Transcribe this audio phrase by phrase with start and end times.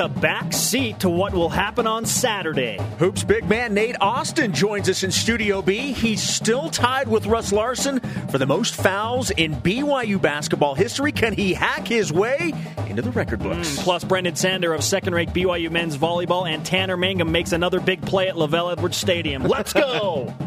[0.00, 2.78] a back seat to what will happen on Saturday.
[2.98, 5.92] Hoops big man Nate Austin joins us in Studio B.
[5.92, 8.00] He's still tied with Russ Larson
[8.30, 11.12] for the most fouls in BYU basketball history.
[11.12, 12.52] Can he hack his way
[12.88, 13.76] into the record books?
[13.76, 17.78] Mm, plus, Brendan Sander of second rate BYU men's volleyball and Tanner Mangum makes another
[17.78, 19.44] big play at LaVell Edwards Stadium.
[19.44, 20.34] Let's go!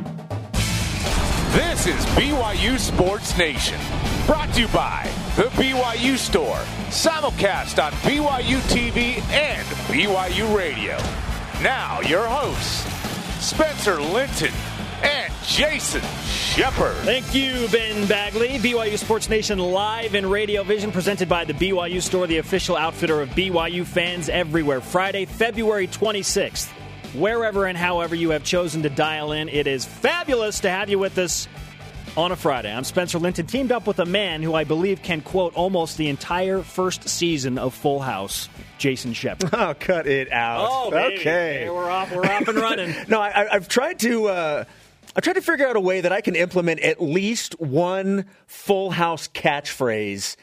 [1.53, 3.79] This is BYU Sports Nation,
[4.25, 6.59] brought to you by The BYU Store,
[6.91, 10.95] simulcast on BYU TV and BYU Radio.
[11.63, 12.83] Now, your hosts,
[13.43, 14.51] Spencer Linton
[15.01, 16.95] and Jason Shepard.
[16.97, 18.59] Thank you, Ben Bagley.
[18.59, 23.19] BYU Sports Nation live in Radio Vision, presented by the BYU Store, the official outfitter
[23.19, 24.81] of BYU fans everywhere.
[24.81, 26.69] Friday, February 26th
[27.15, 29.47] wherever and however you have chosen to dial in.
[29.47, 31.47] It is fabulous to have you with us
[32.15, 32.71] on a Friday.
[32.71, 36.09] I'm Spencer Linton, teamed up with a man who I believe can quote almost the
[36.09, 39.49] entire first season of Full House, Jason Shepard.
[39.63, 40.67] Oh, cut it out.
[40.69, 41.19] Oh, baby.
[41.19, 41.69] okay.
[41.69, 42.11] we're off.
[42.11, 42.93] We're off and running.
[43.07, 44.27] no, I, have tried to.
[44.27, 44.63] Uh,
[45.15, 48.91] I've tried to figure out a way that I can implement at least one Full
[48.91, 50.35] House catchphrase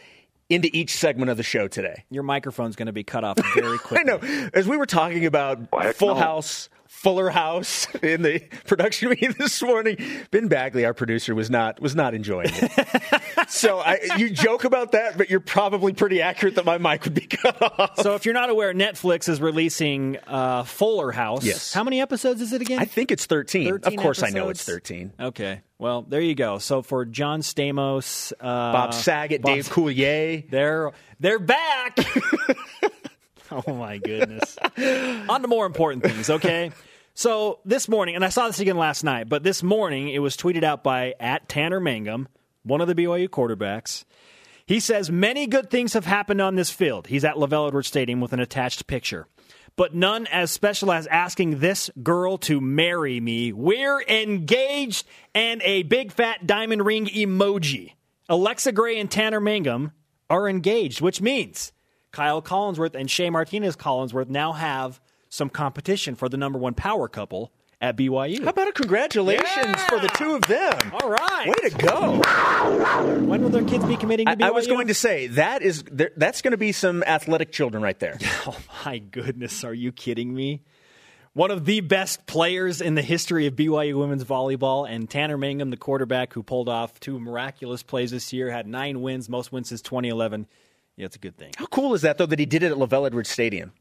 [0.48, 2.04] into each segment of the show today.
[2.10, 3.98] Your microphone's going to be cut off very quickly.
[3.98, 4.50] I know.
[4.54, 5.58] As we were talking about
[5.96, 6.20] Full no.
[6.20, 6.68] House
[7.00, 9.96] Fuller House in the production meeting this morning.
[10.30, 13.48] Ben Bagley, our producer, was not was not enjoying it.
[13.48, 17.14] so I, you joke about that, but you're probably pretty accurate that my mic would
[17.14, 18.00] be cut off.
[18.00, 21.42] So if you're not aware, Netflix is releasing uh, Fuller House.
[21.42, 21.72] Yes.
[21.72, 22.78] How many episodes is it again?
[22.78, 23.70] I think it's 13.
[23.70, 24.36] 13 of course, episodes?
[24.36, 25.12] I know it's 13.
[25.18, 25.62] Okay.
[25.78, 26.58] Well, there you go.
[26.58, 31.98] So for John Stamos, uh, Bob Saget, Bob, Dave Coulier, they're they're back.
[33.50, 34.58] oh my goodness.
[35.30, 36.72] On to more important things, okay?
[37.20, 40.38] So this morning, and I saw this again last night, but this morning it was
[40.38, 42.28] tweeted out by at Tanner Mangum,
[42.62, 44.06] one of the BYU quarterbacks.
[44.64, 47.08] He says many good things have happened on this field.
[47.08, 49.26] He's at LaVell Edwards Stadium with an attached picture,
[49.76, 53.52] but none as special as asking this girl to marry me.
[53.52, 57.96] We're engaged, and a big fat diamond ring emoji.
[58.30, 59.92] Alexa Gray and Tanner Mangum
[60.30, 61.70] are engaged, which means
[62.12, 67.08] Kyle Collinsworth and Shay Martinez Collinsworth now have some competition for the number one power
[67.08, 68.44] couple at BYU.
[68.44, 69.86] How about a congratulations yeah!
[69.86, 70.92] for the two of them?
[70.92, 72.20] All right, way to go!
[73.24, 74.42] When will their kids be committing to BYU?
[74.42, 75.82] I, I was going to say that is
[76.16, 78.18] that's going to be some athletic children right there.
[78.46, 80.62] Oh my goodness, are you kidding me?
[81.34, 85.70] One of the best players in the history of BYU women's volleyball, and Tanner Mangum,
[85.70, 89.68] the quarterback who pulled off two miraculous plays this year, had nine wins, most wins
[89.68, 90.46] since 2011.
[90.96, 91.52] Yeah, it's a good thing.
[91.56, 93.72] How cool is that, though, that he did it at LaVell Edwards Stadium?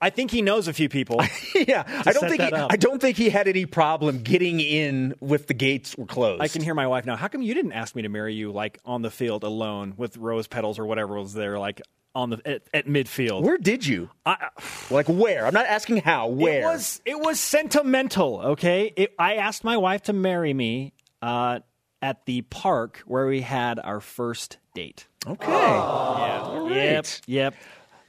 [0.00, 1.20] I think he knows a few people.
[1.54, 5.46] yeah, I don't think he, I don't think he had any problem getting in with
[5.46, 6.42] the gates were closed.
[6.42, 7.16] I can hear my wife now.
[7.16, 10.16] How come you didn't ask me to marry you like on the field alone with
[10.16, 11.80] rose petals or whatever was there like
[12.14, 13.42] on the at, at midfield?
[13.42, 14.10] Where did you?
[14.24, 14.48] I,
[14.90, 15.46] like where?
[15.46, 16.28] I'm not asking how.
[16.28, 16.60] Where?
[16.60, 18.40] It was it was sentimental.
[18.40, 20.92] Okay, it, I asked my wife to marry me
[21.22, 21.60] uh,
[22.02, 25.06] at the park where we had our first date.
[25.26, 25.50] Okay.
[25.50, 26.58] Oh, yeah.
[26.58, 26.76] Right.
[26.76, 27.06] Yep.
[27.26, 27.54] Yep.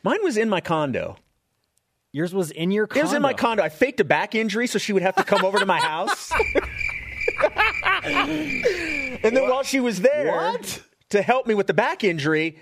[0.04, 1.18] Mine was in my condo.
[2.18, 3.00] Yours was in your condo.
[3.00, 3.62] It was in my condo.
[3.62, 6.32] I faked a back injury so she would have to come over to my house.
[8.04, 9.52] and then what?
[9.52, 10.82] while she was there what?
[11.10, 12.58] to help me with the back injury,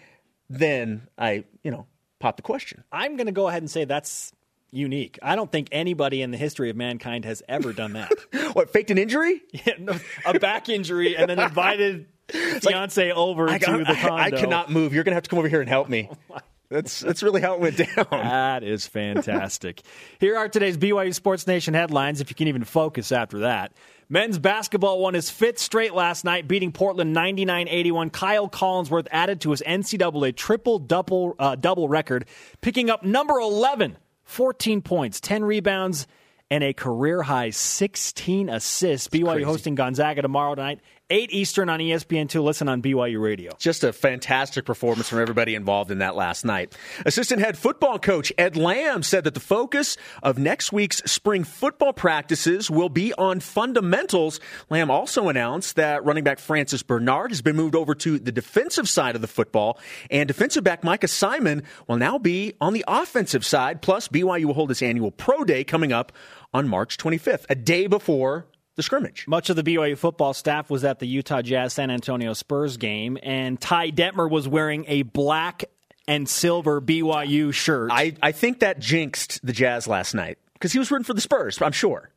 [0.50, 1.88] then I, you know,
[2.20, 2.84] popped the question.
[2.92, 4.34] I'm going to go ahead and say that's
[4.72, 5.20] unique.
[5.24, 8.12] I don't think anybody in the history of mankind has ever done that.
[8.52, 9.42] what, faked an injury?
[9.54, 9.96] Yeah, no,
[10.26, 14.16] a back injury and then invited fiance like, over I, to the condo.
[14.16, 14.94] I, I, cannot move.
[14.94, 16.10] You're going to have to come over here and help me.
[16.30, 16.40] Oh
[16.70, 18.06] that's that's really how it went down.
[18.12, 19.82] That is fantastic.
[20.20, 22.22] Here are today's BYU Sports Nation headlines.
[22.22, 23.74] If you can even focus after that.
[24.08, 28.10] Men's basketball won his fifth straight last night, beating Portland 99 81.
[28.12, 32.26] Kyle Collinsworth added to his NCAA triple double, uh, double record,
[32.62, 36.06] picking up number 11, 14 points, 10 rebounds,
[36.52, 39.08] and a career high 16 assists.
[39.08, 39.44] BYU crazy.
[39.44, 40.82] hosting Gonzaga tomorrow night.
[41.12, 42.44] 8 Eastern on ESPN2.
[42.44, 43.52] Listen on BYU Radio.
[43.60, 46.76] Just a fantastic performance from everybody involved in that last night.
[47.06, 51.94] Assistant head football coach Ed Lamb said that the focus of next week's spring football
[51.94, 54.40] practices will be on fundamentals.
[54.72, 58.90] Lamb also announced that running back Francis Bernard has been moved over to the defensive
[58.90, 59.78] side of the football,
[60.10, 63.84] and defensive back Micah Simon will now be on the offensive side.
[63.84, 66.12] Plus, BYU will hold its annual Pro Day coming up
[66.52, 69.26] on March 25th, a day before the scrimmage.
[69.28, 73.18] Much of the BYU football staff was at the Utah Jazz San Antonio Spurs game,
[73.24, 75.66] and Ty Detmer was wearing a black
[76.08, 77.90] and silver BYU shirt.
[77.92, 81.22] I, I think that jinxed the Jazz last night because he was rooting for the
[81.22, 82.12] Spurs, I'm sure.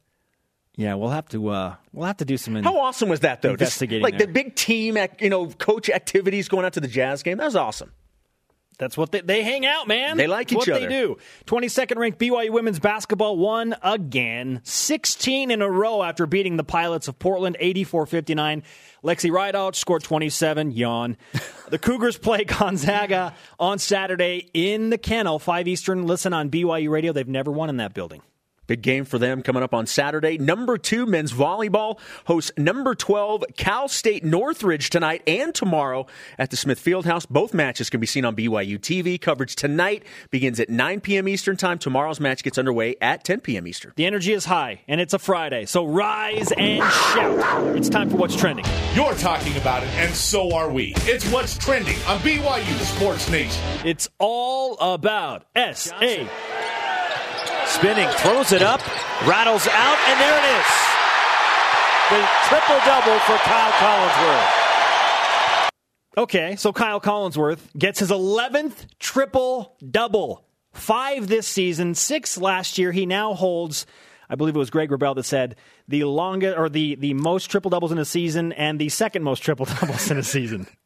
[0.77, 2.55] Yeah, we'll have to uh, we'll have to do some.
[2.57, 3.51] In- How awesome was that though?
[3.51, 4.27] Investigating, This, like there.
[4.29, 7.39] the big team, you know, coach activities going out to the Jazz game.
[7.39, 7.93] That was awesome.
[8.79, 10.17] That's what they, they hang out, man.
[10.17, 10.89] They like That's each what other.
[10.89, 11.19] They do.
[11.47, 17.09] 22nd ranked BYU women's basketball won again, 16 in a row after beating the Pilots
[17.09, 18.63] of Portland 84-59.
[19.03, 20.71] Lexi Rydalch scored 27.
[20.71, 21.17] Yawn.
[21.71, 26.07] the Cougars play Gonzaga on Saturday in the Kennel, 5 Eastern.
[26.07, 27.13] Listen on BYU Radio.
[27.13, 28.23] They've never won in that building.
[28.69, 30.39] Big game for them coming up on Saturday.
[30.39, 36.07] Number two men's volleyball hosts number 12 Cal State Northridge tonight and tomorrow
[36.39, 37.27] at the Smith Fieldhouse.
[37.29, 39.21] Both matches can be seen on BYU TV.
[39.21, 41.27] Coverage tonight begins at 9 p.m.
[41.27, 41.79] Eastern Time.
[41.79, 43.67] Tomorrow's match gets underway at 10 p.m.
[43.67, 43.93] Eastern.
[43.97, 47.77] The energy is high, and it's a Friday, so rise and shout.
[47.77, 48.67] It's time for What's Trending.
[48.95, 50.93] You're talking about it, and so are we.
[50.99, 53.65] It's what's trending on BYU Sports Nation.
[53.85, 56.29] It's all about S.A.
[57.79, 58.81] Spinning, throws it up,
[59.25, 60.67] rattles out, and there it is.
[62.11, 65.71] The triple double for Kyle Collinsworth.
[66.17, 70.45] Okay, so Kyle Collinsworth gets his 11th triple double.
[70.73, 72.91] Five this season, six last year.
[72.91, 73.87] He now holds,
[74.29, 75.55] I believe it was Greg Wrubell that said,
[75.87, 79.39] the longest or the, the most triple doubles in a season and the second most
[79.45, 80.67] triple doubles in a season.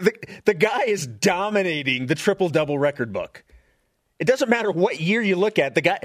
[0.00, 0.12] The,
[0.46, 3.44] the guy is dominating the triple double record book.
[4.20, 5.74] It doesn't matter what year you look at.
[5.74, 5.98] The guy.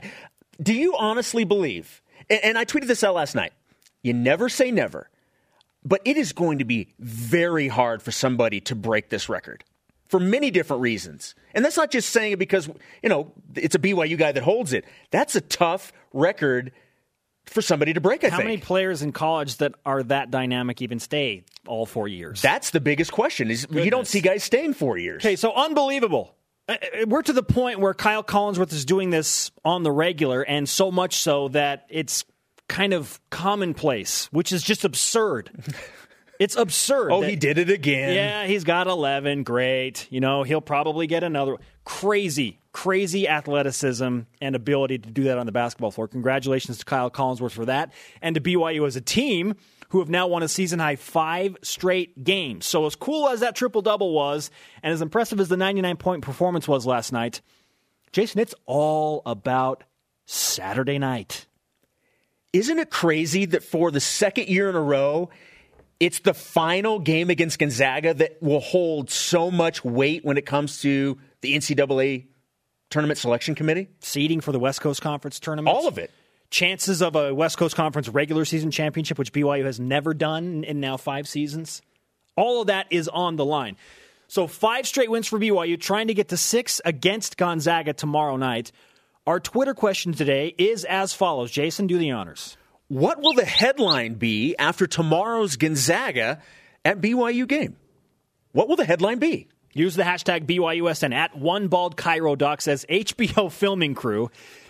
[0.61, 2.01] Do you honestly believe?
[2.29, 3.53] And, I tweeted this out last night.
[4.01, 5.09] You never say never,
[5.83, 9.63] but it is going to be very hard for somebody to break this record
[10.07, 11.35] for many different reasons.
[11.53, 12.69] And that's not just saying it because
[13.01, 14.85] you know it's a BYU guy that holds it.
[15.11, 16.71] That's a tough record
[17.45, 18.19] for somebody to break.
[18.19, 18.31] I think.
[18.31, 18.47] How think.
[18.47, 22.41] many players in college that are that dynamic even stay all four years?
[22.41, 23.51] That's the biggest question.
[23.51, 25.21] Is you don't see guys staying four years.
[25.21, 26.35] Okay, so unbelievable.
[26.67, 30.41] Uh, uh, We're to the point where Kyle Collinsworth is doing this on the regular,
[30.41, 32.25] and so much so that it's
[32.67, 35.51] kind of commonplace, which is just absurd.
[36.37, 37.13] It's absurd.
[37.13, 38.13] Oh, that- he did it again.
[38.13, 39.43] Yeah, he's got 11.
[39.43, 40.05] Great.
[40.09, 41.55] You know, he'll probably get another.
[41.85, 46.09] Crazy, crazy athleticism and ability to do that on the basketball floor.
[46.09, 47.93] Congratulations to Kyle Collinsworth for that.
[48.21, 49.55] And to BYU as a team
[49.89, 52.65] who have now won a season high five straight games.
[52.65, 54.51] So, as cool as that triple double was,
[54.83, 57.41] and as impressive as the 99 point performance was last night,
[58.11, 59.83] Jason, it's all about
[60.25, 61.45] Saturday night.
[62.53, 65.29] Isn't it crazy that for the second year in a row,
[65.99, 70.81] it's the final game against Gonzaga that will hold so much weight when it comes
[70.81, 72.27] to the NCAA
[72.89, 73.89] tournament selection committee?
[73.99, 75.75] Seeding for the West Coast Conference tournament.
[75.75, 76.11] All of it.
[76.49, 80.79] Chances of a West Coast Conference regular season championship, which BYU has never done in
[80.79, 81.81] now five seasons.
[82.35, 83.77] All of that is on the line.
[84.27, 88.71] So five straight wins for BYU, trying to get to six against Gonzaga tomorrow night.
[89.27, 91.51] Our Twitter question today is as follows.
[91.51, 92.57] Jason, do the honors.
[92.87, 96.41] What will the headline be after tomorrow's Gonzaga
[96.83, 97.77] at BYU game?
[98.51, 99.47] What will the headline be?
[99.73, 104.29] Use the hashtag BYUSN at one bald Cairo doc says HBO filming crew.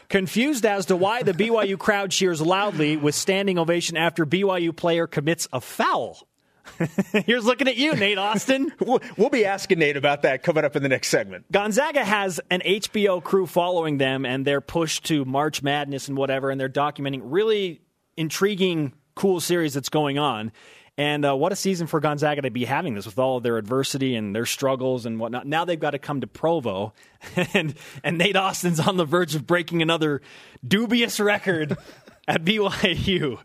[0.10, 5.08] Confused as to why the BYU crowd cheers loudly with standing ovation after BYU player
[5.08, 6.28] commits a foul.
[7.26, 8.72] Here's looking at you, Nate Austin.
[9.18, 11.52] We'll be asking Nate about that coming up in the next segment.
[11.52, 16.50] Gonzaga has an HBO crew following them and their push to March Madness and whatever,
[16.50, 17.82] and they're documenting really
[18.18, 20.52] intriguing, cool series that's going on.
[20.98, 23.58] And uh, what a season for Gonzaga to be having this with all of their
[23.58, 25.46] adversity and their struggles and whatnot.
[25.46, 26.94] Now they've got to come to Provo,
[27.54, 30.22] and and Nate Austin's on the verge of breaking another
[30.66, 31.78] dubious record
[32.28, 33.40] at BYU.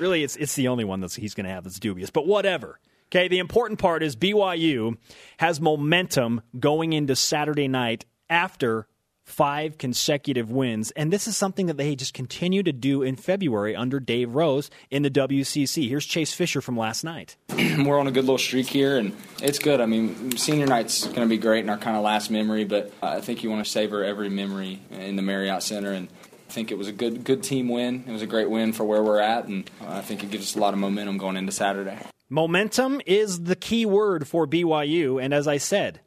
[0.00, 2.10] Really, it's it's the only one that he's going to have that's dubious.
[2.10, 2.80] But whatever.
[3.10, 4.98] Okay, the important part is BYU
[5.38, 8.86] has momentum going into Saturday night after
[9.28, 13.76] five consecutive wins, and this is something that they just continue to do in February
[13.76, 15.88] under Dave Rose in the WCC.
[15.88, 17.36] Here's Chase Fisher from last night.
[17.48, 19.80] we're on a good little streak here, and it's good.
[19.80, 22.92] I mean, senior night's going to be great and our kind of last memory, but
[23.02, 25.92] I think you want to savor every memory in the Marriott Center.
[25.92, 26.08] And
[26.48, 28.04] I think it was a good good team win.
[28.06, 30.56] It was a great win for where we're at, and I think it gives us
[30.56, 31.98] a lot of momentum going into Saturday.
[32.30, 36.00] Momentum is the key word for BYU, and as I said,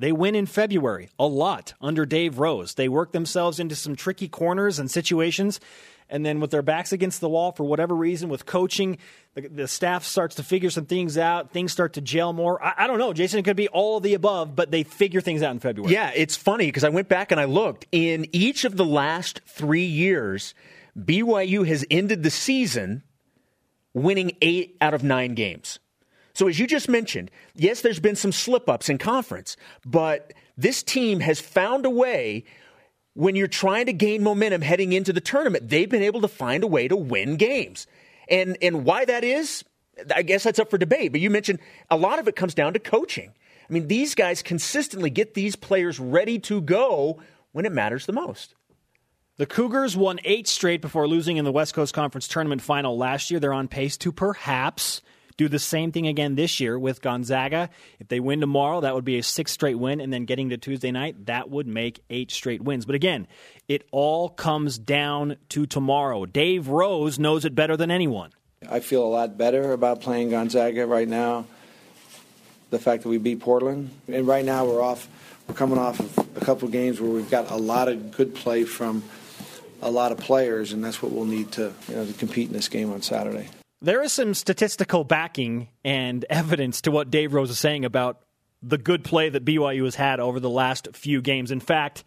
[0.00, 2.72] they win in February a lot under Dave Rose.
[2.72, 5.60] They work themselves into some tricky corners and situations,
[6.08, 8.96] and then with their backs against the wall for whatever reason, with coaching,
[9.34, 11.50] the, the staff starts to figure some things out.
[11.50, 12.64] Things start to gel more.
[12.64, 13.40] I, I don't know, Jason.
[13.40, 15.92] It could be all of the above, but they figure things out in February.
[15.92, 17.86] Yeah, it's funny because I went back and I looked.
[17.92, 20.54] In each of the last three years,
[20.98, 23.02] BYU has ended the season
[23.92, 25.78] winning eight out of nine games.
[26.40, 30.82] So, as you just mentioned, yes, there's been some slip ups in conference, but this
[30.82, 32.44] team has found a way
[33.12, 36.64] when you're trying to gain momentum heading into the tournament, they've been able to find
[36.64, 37.86] a way to win games.
[38.26, 39.66] And, and why that is,
[40.16, 41.12] I guess that's up for debate.
[41.12, 41.58] But you mentioned
[41.90, 43.34] a lot of it comes down to coaching.
[43.68, 47.20] I mean, these guys consistently get these players ready to go
[47.52, 48.54] when it matters the most.
[49.36, 53.30] The Cougars won eight straight before losing in the West Coast Conference tournament final last
[53.30, 53.40] year.
[53.40, 55.02] They're on pace to perhaps
[55.36, 57.70] do the same thing again this year with Gonzaga.
[57.98, 60.00] If they win tomorrow, that would be a sixth straight win.
[60.00, 62.84] And then getting to Tuesday night, that would make eight straight wins.
[62.84, 63.26] But again,
[63.68, 66.26] it all comes down to tomorrow.
[66.26, 68.32] Dave Rose knows it better than anyone.
[68.68, 71.46] I feel a lot better about playing Gonzaga right now.
[72.70, 73.90] The fact that we beat Portland.
[74.08, 75.08] And right now we're off,
[75.48, 78.34] we're coming off of a couple of games where we've got a lot of good
[78.34, 79.02] play from
[79.82, 82.52] a lot of players, and that's what we'll need to, you know, to compete in
[82.52, 83.48] this game on Saturday.
[83.82, 88.20] There is some statistical backing and evidence to what Dave Rose is saying about
[88.62, 91.50] the good play that BYU has had over the last few games.
[91.50, 92.04] In fact,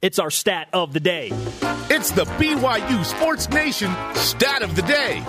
[0.00, 1.30] it's our stat of the day.
[1.90, 5.20] It's the BYU Sports Nation stat of the day.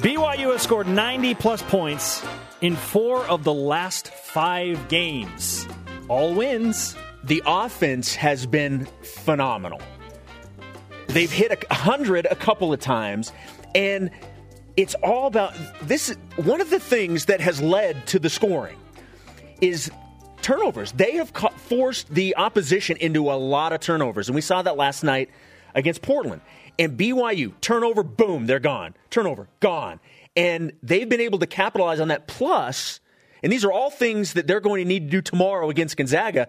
[0.00, 2.22] BYU has scored 90 plus points
[2.60, 5.66] in four of the last five games.
[6.08, 6.94] All wins.
[7.24, 9.80] The offense has been phenomenal.
[11.06, 13.32] They've hit a 100 a couple of times,
[13.74, 14.10] and
[14.76, 16.14] it's all about this.
[16.36, 18.76] One of the things that has led to the scoring
[19.60, 19.90] is
[20.40, 20.92] turnovers.
[20.92, 25.02] They have forced the opposition into a lot of turnovers, and we saw that last
[25.02, 25.30] night
[25.74, 26.42] against Portland.
[26.78, 28.94] And BYU, turnover, boom, they're gone.
[29.10, 29.98] Turnover, gone.
[30.36, 32.28] And they've been able to capitalize on that.
[32.28, 33.00] Plus,
[33.42, 36.48] and these are all things that they're going to need to do tomorrow against Gonzaga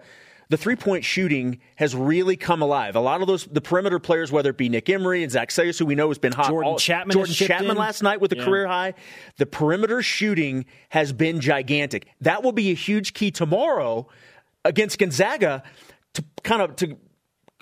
[0.50, 2.96] the three point shooting has really come alive.
[2.96, 5.78] A lot of those, the perimeter players, whether it be Nick Emery and Zach Seljaas,
[5.78, 6.48] who we know has been hot.
[6.48, 7.76] Jordan all, Chatman, Jordan Chatman in.
[7.76, 8.44] last night with a yeah.
[8.44, 8.94] career high.
[9.38, 12.08] The perimeter shooting has been gigantic.
[12.20, 14.08] That will be a huge key tomorrow
[14.64, 15.62] against Gonzaga
[16.14, 16.96] to kind of to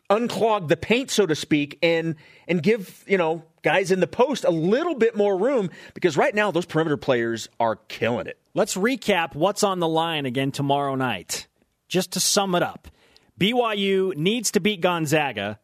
[0.09, 2.16] unclog the paint, so to speak, and
[2.49, 6.35] and give you know guys in the post a little bit more room because right
[6.35, 8.38] now those perimeter players are killing it.
[8.54, 11.48] Let's recap what's on the line again tomorrow night
[11.88, 12.88] just to sum it up,
[13.38, 15.59] BYU needs to beat Gonzaga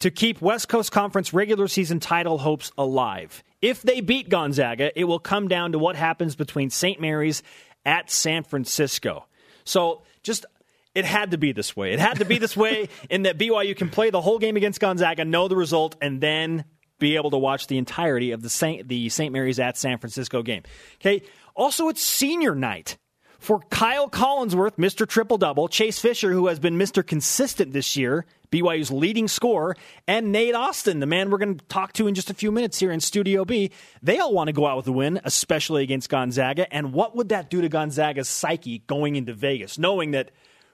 [0.00, 3.42] to keep West Coast Conference regular season title hopes alive.
[3.60, 7.00] If they beat Gonzaga, it will come down to what happens between St.
[7.00, 7.42] Mary's
[7.84, 9.26] at San Francisco.
[9.64, 10.46] So just
[10.94, 11.92] it had to be this way.
[11.92, 14.80] It had to be this way in that BYU can play the whole game against
[14.80, 16.64] Gonzaga, know the result, and then
[16.98, 18.88] be able to watch the entirety of the St.
[18.88, 19.32] the St.
[19.32, 20.62] Mary's at San Francisco game.
[20.96, 21.22] Okay.
[21.54, 22.96] Also, it's senior night
[23.40, 25.08] for Kyle Collinsworth, Mr.
[25.08, 27.04] Triple Double, Chase Fisher, who has been Mr.
[27.04, 31.94] Consistent this year, BYU's leading scorer, and Nate Austin, the man we're going to talk
[31.94, 33.70] to in just a few minutes here in Studio B.
[34.02, 36.72] They all want to go out with a win, especially against Gonzaga.
[36.72, 40.30] And what would that do to Gonzaga's psyche going into Vegas, knowing that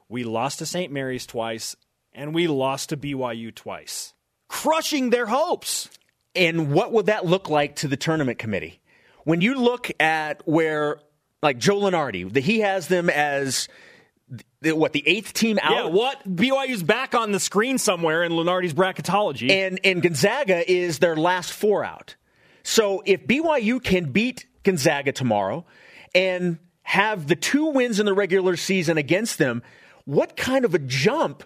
[0.08, 0.92] we lost to St.
[0.92, 1.76] Mary's twice
[2.12, 4.12] and we lost to BYU twice?
[4.48, 5.88] Crushing their hopes.
[6.34, 8.80] And what would that look like to the tournament committee?
[9.24, 10.98] When you look at where
[11.42, 13.68] like Joe Lunardi, that he has them as
[14.62, 15.72] what the eighth team out.
[15.72, 20.98] Yeah, what BYU's back on the screen somewhere in Lunardi's bracketology, and and Gonzaga is
[20.98, 22.16] their last four out.
[22.62, 25.64] So if BYU can beat Gonzaga tomorrow
[26.14, 29.62] and have the two wins in the regular season against them,
[30.04, 31.44] what kind of a jump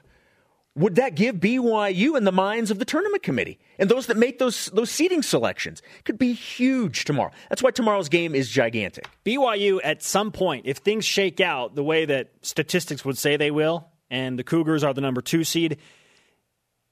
[0.77, 4.39] would that give BYU in the minds of the tournament committee and those that make
[4.39, 5.83] those those seating selections?
[6.05, 7.33] Could be huge tomorrow.
[7.49, 9.07] That's why tomorrow's game is gigantic.
[9.25, 13.51] BYU at some point, if things shake out the way that statistics would say they
[13.51, 15.79] will, and the Cougars are the number two seed,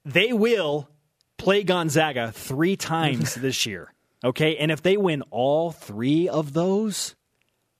[0.04, 0.88] they will
[1.36, 3.92] play Gonzaga three times this year.
[4.24, 7.14] Okay, and if they win all three of those,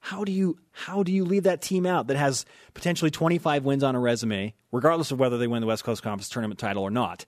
[0.00, 3.82] how do you how do you leave that team out that has potentially 25 wins
[3.82, 6.90] on a resume, regardless of whether they win the West Coast Conference tournament title or
[6.90, 7.26] not,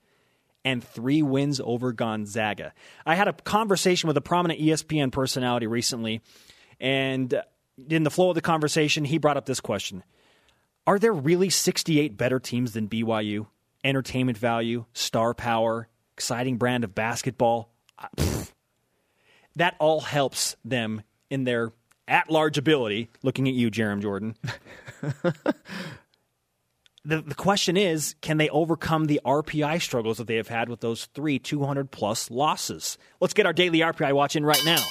[0.63, 2.73] and three wins over Gonzaga?
[3.05, 6.21] I had a conversation with a prominent ESPN personality recently,
[6.79, 7.41] and
[7.89, 10.03] in the flow of the conversation, he brought up this question:
[10.87, 13.47] Are there really 68 better teams than BYU?
[13.83, 17.73] Entertainment value, star power, exciting brand of basketball.
[19.55, 21.73] That all helps them in their
[22.07, 24.35] at large ability, looking at you, Jarom Jordan.
[27.03, 30.81] the, the question is can they overcome the RPI struggles that they have had with
[30.81, 32.97] those three 200 plus losses?
[33.19, 34.83] Let's get our daily RPI watch in right now.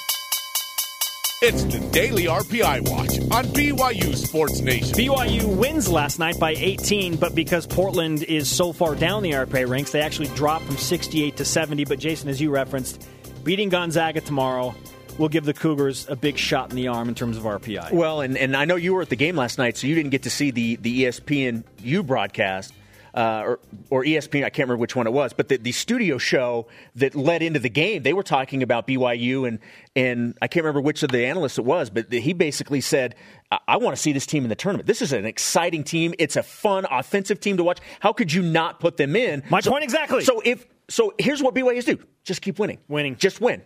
[1.42, 4.94] It's the Daily RPI Watch on BYU Sports Nation.
[4.94, 9.66] BYU wins last night by 18, but because Portland is so far down the RPI
[9.66, 11.86] ranks, they actually dropped from 68 to 70.
[11.86, 13.08] But Jason, as you referenced,
[13.42, 14.74] beating Gonzaga tomorrow
[15.18, 17.92] will give the Cougars a big shot in the arm in terms of RPI.
[17.92, 20.10] Well, and, and I know you were at the game last night, so you didn't
[20.10, 22.72] get to see the, the ESPN U broadcast.
[23.14, 26.16] uh, or, or ESPN, I can't remember which one it was, but the, the studio
[26.18, 29.58] show that led into the game, they were talking about BYU, and
[29.96, 33.16] and I can't remember which of the analysts it was, but he basically said,
[33.50, 34.86] I, I want to see this team in the tournament.
[34.86, 36.14] This is an exciting team.
[36.20, 37.80] It's a fun, offensive team to watch.
[37.98, 39.42] How could you not put them in?
[39.50, 40.22] My so, point exactly.
[40.22, 43.16] So if so, here's what BYU's do: just keep winning, Winning.
[43.16, 43.62] just win.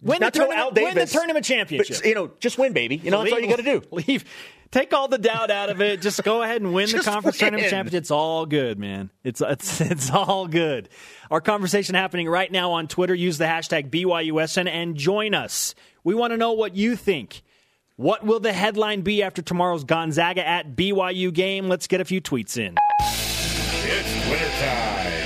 [0.00, 1.96] Win the to tournament- Al win the tournament championship.
[1.96, 2.96] But, you know, just win, baby.
[2.96, 3.82] You know, that's all you got to do.
[3.90, 4.24] Leave.
[4.70, 6.02] Take all the doubt out of it.
[6.02, 7.52] Just go ahead and win the conference win.
[7.52, 7.98] tournament championship.
[8.02, 9.10] It's all good, man.
[9.24, 10.88] It's it's it's all good.
[11.30, 13.14] Our conversation happening right now on Twitter.
[13.14, 15.74] Use the hashtag BYUSN and join us.
[16.04, 17.42] We want to know what you think.
[17.96, 21.68] What will the headline be after tomorrow's Gonzaga at BYU game?
[21.68, 22.76] Let's get a few tweets in.
[23.00, 25.17] It's wintertime.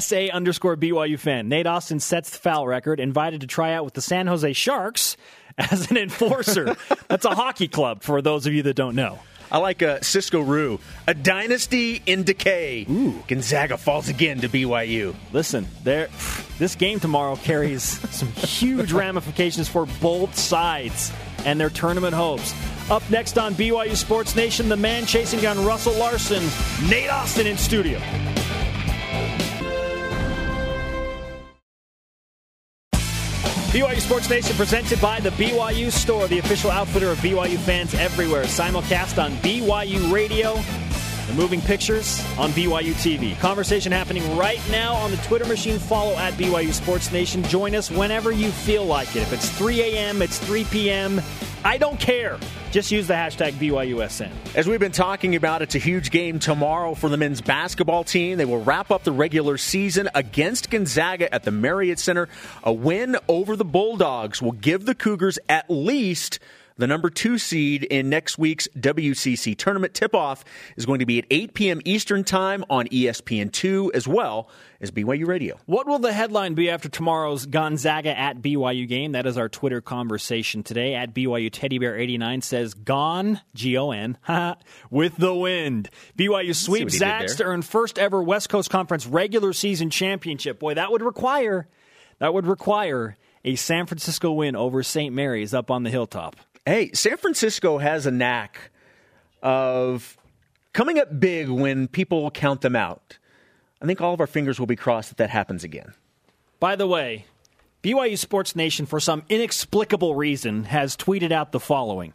[0.00, 1.48] SA underscore BYU fan.
[1.48, 5.16] Nate Austin sets the foul record, invited to try out with the San Jose Sharks
[5.58, 6.76] as an enforcer.
[7.08, 9.18] That's a hockey club for those of you that don't know.
[9.50, 12.86] I like uh, Cisco Rue, a dynasty in decay.
[12.88, 13.22] Ooh.
[13.28, 15.14] Gonzaga falls again to BYU.
[15.30, 16.08] Listen, there,
[16.58, 17.82] this game tomorrow carries
[18.16, 21.12] some huge ramifications for both sides
[21.44, 22.54] and their tournament hopes.
[22.90, 26.42] Up next on BYU Sports Nation, the man chasing down Russell Larson,
[26.88, 28.00] Nate Austin in studio.
[33.72, 38.44] BYU Sports Nation presented by the BYU Store, the official outfitter of BYU fans everywhere.
[38.44, 40.56] Simulcast on BYU Radio.
[41.32, 43.38] The moving pictures on BYU TV.
[43.38, 45.78] Conversation happening right now on the Twitter machine.
[45.78, 47.42] Follow at BYU Sports Nation.
[47.44, 49.22] Join us whenever you feel like it.
[49.22, 51.22] If it's 3 a.m., it's 3 p.m.,
[51.64, 52.38] I don't care.
[52.70, 54.30] Just use the hashtag BYUSN.
[54.54, 58.36] As we've been talking about, it's a huge game tomorrow for the men's basketball team.
[58.36, 62.28] They will wrap up the regular season against Gonzaga at the Marriott Center.
[62.62, 66.40] A win over the Bulldogs will give the Cougars at least
[66.82, 69.94] the number two seed in next week's WCC tournament.
[69.94, 70.44] Tip off
[70.76, 71.80] is going to be at 8 p.m.
[71.84, 75.60] Eastern Time on E ESPN2 as well as BYU Radio.
[75.66, 79.12] What will the headline be after tomorrow's Gonzaga at BYU game?
[79.12, 80.96] That is our Twitter conversation today.
[80.96, 84.18] At BYU Teddy Bear 89 says, Gone, G O N,
[84.90, 85.88] with the wind.
[86.18, 90.58] BYU sweeps Zags to earn first ever West Coast Conference regular season championship.
[90.58, 91.68] Boy, that would require
[92.18, 95.14] that would require a San Francisco win over St.
[95.14, 96.34] Mary's up on the hilltop.
[96.64, 98.70] Hey, San Francisco has a knack
[99.42, 100.16] of
[100.72, 103.18] coming up big when people count them out.
[103.80, 105.92] I think all of our fingers will be crossed that that happens again.
[106.60, 107.26] By the way,
[107.82, 112.14] BYU Sports Nation, for some inexplicable reason, has tweeted out the following.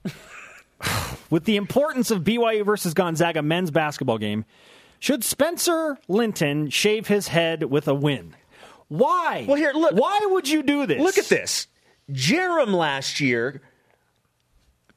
[1.30, 4.46] With the importance of BYU versus Gonzaga men's basketball game,
[5.00, 8.34] should Spencer Linton shave his head with a win?
[8.88, 9.44] Why?
[9.46, 9.94] Well, here, look.
[9.94, 11.02] Why would you do this?
[11.02, 11.68] Look at this.
[12.10, 13.62] Jarom last year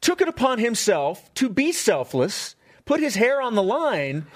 [0.01, 4.27] took it upon himself to be selfless, put his hair on the line,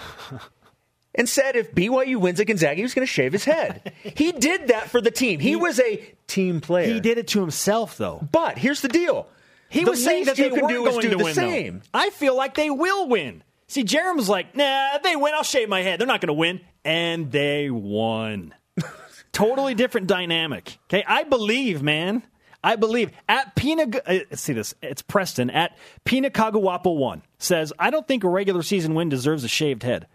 [1.14, 3.92] and said if BYU wins at Gonzaga, he was going to shave his head.
[4.02, 5.40] he did that for the team.
[5.40, 5.96] He, was a
[6.26, 6.92] team player.
[6.92, 8.26] He did it to himself, though.
[8.32, 9.26] But here's the deal.
[9.68, 11.34] He The was saying that they can weren't do is going do to the win.
[11.34, 11.40] though.
[11.40, 11.82] same.
[11.92, 13.42] I feel like they will win.
[13.66, 15.34] See, Jarom's like, nah, they win.
[15.34, 15.98] I'll shave my head.
[15.98, 18.54] They're not going to win, and they won.
[19.32, 20.78] totally different dynamic.
[20.84, 22.22] Okay, I believe, man.
[22.64, 23.86] I believe at Pina.
[24.06, 24.74] uh, see this.
[24.82, 29.44] It's Preston at Pina Kagawapo one says, I don't think a regular season win deserves
[29.44, 30.06] a shaved head.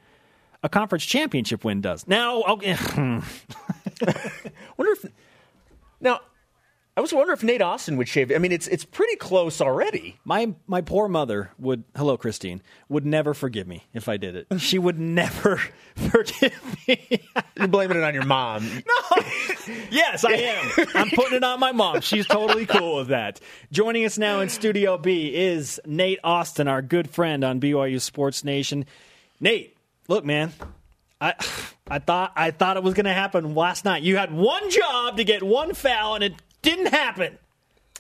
[0.64, 2.06] A conference championship win does.
[2.08, 3.22] Now, okay, wonder
[4.78, 5.06] if
[6.02, 6.20] now
[7.00, 8.30] I was wondering if Nate Austin would shave.
[8.30, 10.20] I mean, it's it's pretty close already.
[10.26, 14.60] My my poor mother would hello Christine would never forgive me if I did it.
[14.60, 15.62] She would never
[15.96, 17.22] forgive me.
[17.56, 18.70] You're blaming it on your mom.
[18.86, 19.24] No.
[19.92, 20.88] yes, I am.
[20.94, 22.02] I'm putting it on my mom.
[22.02, 23.40] She's totally cool with that.
[23.72, 28.44] Joining us now in Studio B is Nate Austin, our good friend on BYU Sports
[28.44, 28.86] Nation.
[29.40, 29.78] Nate,
[30.10, 30.52] look, man.
[31.22, 31.36] I
[31.88, 34.04] I thought I thought it was going to happen last night.
[34.04, 37.38] You had one job to get one foul, and it didn't happen.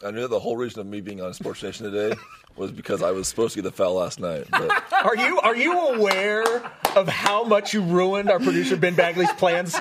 [0.05, 2.15] I knew that the whole reason of me being on Sports Nation today
[2.55, 4.45] was because I was supposed to get the foul last night.
[4.49, 9.31] But Are you are you aware of how much you ruined our producer Ben Bagley's
[9.33, 9.75] plans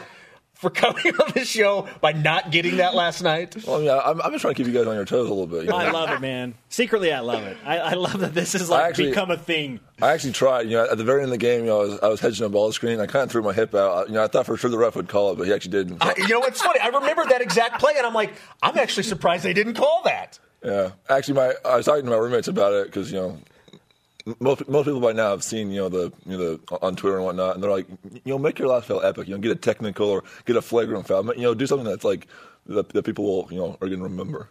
[0.58, 3.56] for coming on the show by not getting that last night?
[3.66, 5.26] well, I mean, I, I'm, I'm just trying to keep you guys on your toes
[5.26, 5.62] a little bit.
[5.64, 5.76] You know?
[5.76, 6.54] I love it, man.
[6.68, 7.56] Secretly, I love it.
[7.64, 9.80] I, I love that this has like actually- become a thing.
[10.02, 10.62] I actually tried.
[10.68, 12.20] You know, at the very end of the game, you know, I was, I was
[12.20, 13.00] hedging a ball screen.
[13.00, 14.08] I kind of threw my hip out.
[14.08, 16.02] You know, I thought for sure the ref would call it, but he actually didn't.
[16.02, 16.80] I- you know what's funny?
[16.80, 20.38] I remember that exact play, and I'm like, I'm actually surprised they didn't call that.
[20.64, 23.38] Yeah, actually, my I was talking to my roommates about it because you know.
[24.28, 26.96] M- Most, most people by now have seen you know the you know the, on
[26.96, 29.26] Twitter and whatnot, and they're like, you know, make your last foul epic.
[29.28, 31.24] You know, get a technical or get a flagrant foul.
[31.34, 32.26] You know, do something that's like
[32.66, 34.48] that, that people will you know are going to remember.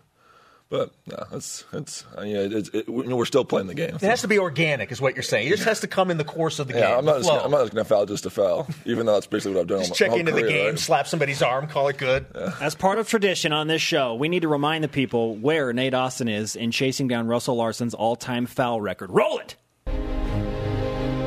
[0.69, 3.73] But no, it's it's I mean, it's it, we- you know, we're still playing the
[3.73, 3.95] game.
[3.95, 5.47] It has to be organic, is what you're saying.
[5.47, 6.81] It just has to come in the course of the game.
[6.81, 9.13] yeah, I'm not just, gonna- I'm not just gonna foul just to foul, even though
[9.13, 9.79] that's basically what I've done.
[9.79, 10.77] just my- check my whole into the game, right?
[10.79, 12.25] slap somebody's arm, call it good.
[12.59, 15.93] As part of tradition on this show, we need to remind the people where Nate
[15.93, 19.09] Austin is in chasing down Russell Larson's all-time foul record.
[19.09, 19.55] Roll it.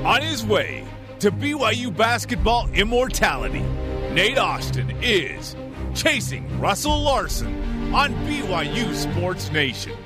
[0.05, 0.85] On his way
[1.21, 3.65] to BYU basketball immortality,
[4.13, 5.55] Nate Austin is
[5.95, 9.97] chasing Russell Larson on BYU Sports Nation.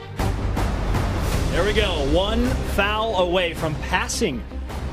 [1.51, 2.13] There we go.
[2.13, 4.43] One foul away from passing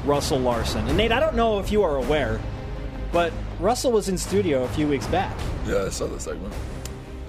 [0.06, 0.88] Russell Larson.
[0.88, 2.40] And Nate, I don't know if you are aware,
[3.12, 5.36] but Russell was in studio a few weeks back.
[5.66, 6.54] Yeah, I saw the segment.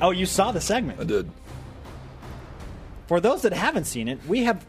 [0.00, 1.00] Oh, you saw the segment?
[1.00, 1.30] I did.
[3.06, 4.66] For those that haven't seen it, we have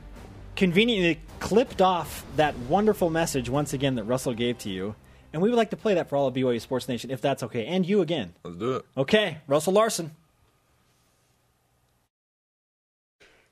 [0.56, 4.96] conveniently clipped off that wonderful message once again that Russell gave to you.
[5.32, 7.42] And we would like to play that for all of BYU Sports Nation, if that's
[7.44, 7.66] okay.
[7.66, 8.34] And you again.
[8.44, 8.86] Let's do it.
[8.96, 10.12] Okay, Russell Larson.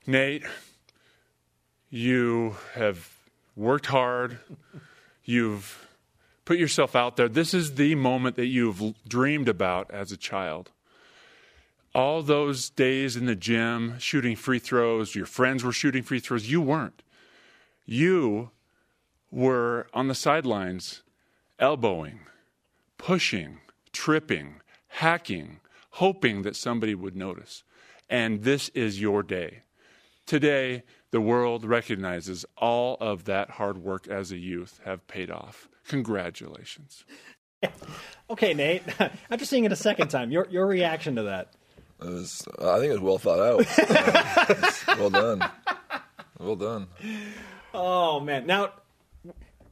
[0.05, 0.43] Nate,
[1.89, 3.15] you have
[3.55, 4.39] worked hard.
[5.23, 5.87] You've
[6.45, 7.29] put yourself out there.
[7.29, 10.71] This is the moment that you've dreamed about as a child.
[11.93, 16.49] All those days in the gym shooting free throws, your friends were shooting free throws.
[16.49, 17.04] You weren't.
[17.86, 18.51] You
[19.30, 21.04] were on the sidelines,
[21.60, 22.19] elbowing,
[22.97, 23.60] pushing,
[23.91, 25.60] tripping, hacking,
[25.91, 27.63] hoping that somebody would notice.
[28.10, 29.63] And this is your day.
[30.25, 35.67] Today, the world recognizes all of that hard work as a youth have paid off.
[35.88, 37.06] Congratulations.
[38.30, 38.82] Okay, Nate.
[39.30, 41.54] After seeing it a second time, your your reaction to that?
[42.01, 43.67] It was, I think it was well thought out.
[44.91, 45.49] Uh, well done.
[46.39, 46.87] Well done.
[47.73, 48.45] Oh man!
[48.45, 48.71] Now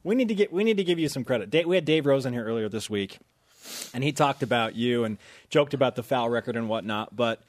[0.03, 1.67] we need to get we need to give you some credit.
[1.67, 3.17] We had Dave Rosen here earlier this week,
[3.93, 5.17] and he talked about you and
[5.49, 7.15] joked about the foul record and whatnot.
[7.15, 7.41] But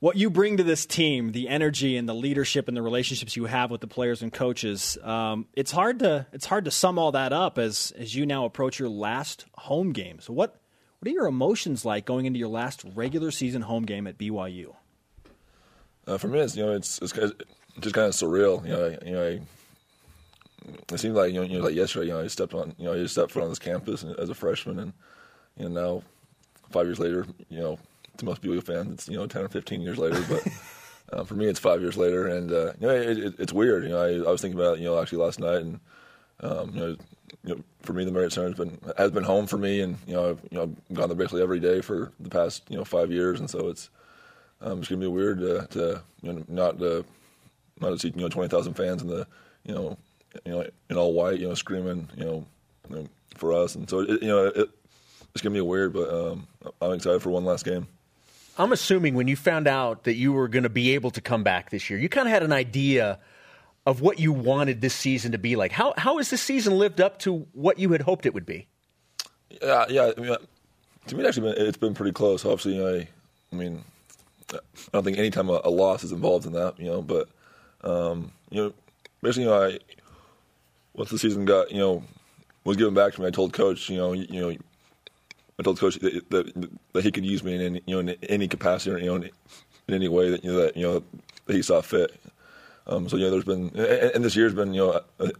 [0.00, 3.44] what you bring to this team, the energy and the leadership and the relationships you
[3.46, 7.12] have with the players and coaches, um, it's hard to it's hard to sum all
[7.12, 10.20] that up as as you now approach your last home game.
[10.20, 10.60] So what
[10.98, 14.74] what are your emotions like going into your last regular season home game at BYU?
[16.06, 18.64] Uh, for me, it's you know, it's it's, kind of- it's just kind of surreal.
[18.64, 19.40] You know, I, you know, I,
[20.94, 22.84] it seemed like you know, you know, like yesterday, you know, I stepped on, you
[22.86, 24.92] know, I just stepped foot on this campus as a freshman, and
[25.58, 26.02] you know, now
[26.70, 27.78] five years later, you know,
[28.18, 30.46] to most BYU fans, it's you know, ten or fifteen years later, but.
[31.12, 33.84] Uh, for me, it's five years later, and uh, you know it, it, it's weird.
[33.84, 35.78] You know, I, I was thinking about it, you know actually last night, and
[36.40, 36.96] um, you, know,
[37.44, 39.96] you know, for me, the Marriott Center has been has been home for me, and
[40.06, 42.76] you know, I've you know I've gone there basically every day for the past you
[42.76, 43.88] know five years, and so it's
[44.60, 47.04] um, it's gonna be weird to, to you know not to
[47.80, 49.26] not to see you know twenty thousand fans in the
[49.64, 49.96] you know
[50.44, 52.46] you know in all white you know screaming you know,
[52.90, 54.68] you know for us, and so it, you know it,
[55.34, 56.46] it's gonna be weird, but um,
[56.80, 57.86] I'm excited for one last game.
[58.58, 61.42] I'm assuming when you found out that you were going to be able to come
[61.42, 63.18] back this year, you kind of had an idea
[63.86, 65.72] of what you wanted this season to be like.
[65.72, 68.66] How how has this season lived up to what you had hoped it would be?
[69.62, 70.12] Yeah, yeah.
[70.16, 70.38] I mean, uh,
[71.06, 72.44] to me, it actually, been, it's been pretty close.
[72.44, 73.08] Obviously, I,
[73.52, 73.84] I mean,
[74.52, 74.58] I
[74.92, 77.00] don't think any time a, a loss is involved in that, you know.
[77.00, 77.28] But
[77.82, 78.72] um, you know,
[79.22, 79.78] basically, you know, I
[80.94, 82.02] once the season got, you know,
[82.64, 84.56] was given back to me, I told coach, you know, you, you know,
[85.58, 88.16] I told coach that, that, that he could use me in any, you know, in
[88.28, 89.30] any capacity, or, you know, in,
[89.88, 91.02] in any way that you know that you know
[91.46, 92.18] that he saw fit.
[92.86, 93.70] Um, so you know, there's been,
[94.14, 95.30] and, this year's been, you know, I,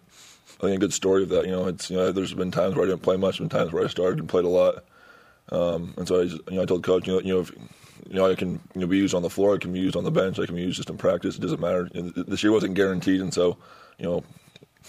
[0.61, 1.45] think a good story of that.
[1.45, 3.73] You know, it's you know, there's been times where I didn't play much, and times
[3.73, 4.85] where I started and played a lot.
[5.51, 7.53] Um, and so I, just, you know, I told coach, you know, you know, if,
[8.09, 9.97] you know, I can you know, be used on the floor, I can be used
[9.97, 11.37] on the bench, I can be used just in practice.
[11.37, 11.89] It doesn't matter.
[11.95, 13.57] And this year wasn't guaranteed, and so
[13.99, 14.25] you know,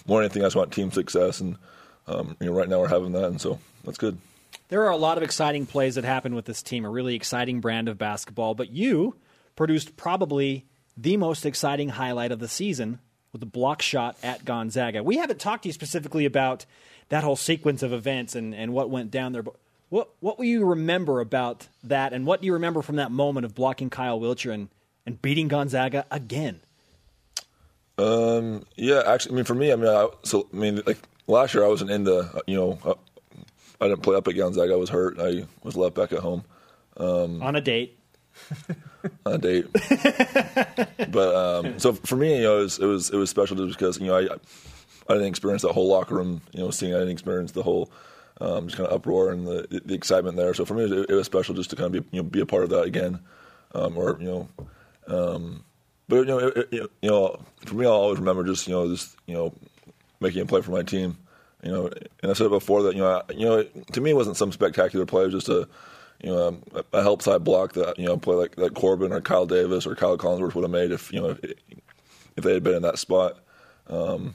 [0.07, 1.57] more than anything, I just want team success, and
[2.07, 4.17] um, you know, right now we're having that, and so that's good.
[4.69, 7.61] There are a lot of exciting plays that happen with this team, a really exciting
[7.61, 9.15] brand of basketball, but you
[9.55, 10.65] produced probably
[10.97, 12.99] the most exciting highlight of the season
[13.31, 15.03] with the block shot at Gonzaga.
[15.03, 16.65] We haven't talked to you specifically about
[17.09, 19.55] that whole sequence of events and, and what went down there, but
[19.89, 23.45] what, what will you remember about that, and what do you remember from that moment
[23.45, 24.67] of blocking Kyle Wiltjer and,
[25.05, 26.59] and beating Gonzaga again?
[27.97, 31.53] Um, yeah, actually, I mean, for me, I mean, I, so I mean, like last
[31.53, 32.93] year, I wasn't in the, you know, uh,
[33.79, 34.73] I didn't play up at Gonzaga.
[34.73, 35.19] I was hurt.
[35.19, 36.43] I was left back at home
[37.41, 37.96] On a date.
[39.25, 39.65] On a date.
[41.11, 43.77] but um, so for me, you know, it was it was, it was special just
[43.77, 44.27] because you know I
[45.09, 47.91] I didn't experience that whole locker room, you know, seeing I didn't experience the whole
[48.39, 50.53] um, just kind of uproar and the the excitement there.
[50.53, 52.41] So for me, it, it was special just to kind of be you know be
[52.41, 53.19] a part of that again,
[53.73, 54.47] um, or you know.
[55.07, 55.63] Um,
[56.07, 58.87] but you know, it, it, you know, for me, I'll always remember just you know,
[58.87, 59.53] just you know,
[60.19, 61.17] making a play for my team.
[61.63, 61.89] You know,
[62.21, 64.51] and I said before that you know, I, you know, to me, it wasn't some
[64.51, 65.23] spectacular play.
[65.23, 65.67] It was just a,
[66.21, 66.59] you know
[66.93, 69.95] a help side block that you know play like that Corbin or Kyle Davis or
[69.95, 71.53] Kyle Collinsworth would have made if you know if,
[72.35, 73.37] if they had been in that spot.
[73.87, 74.33] Um,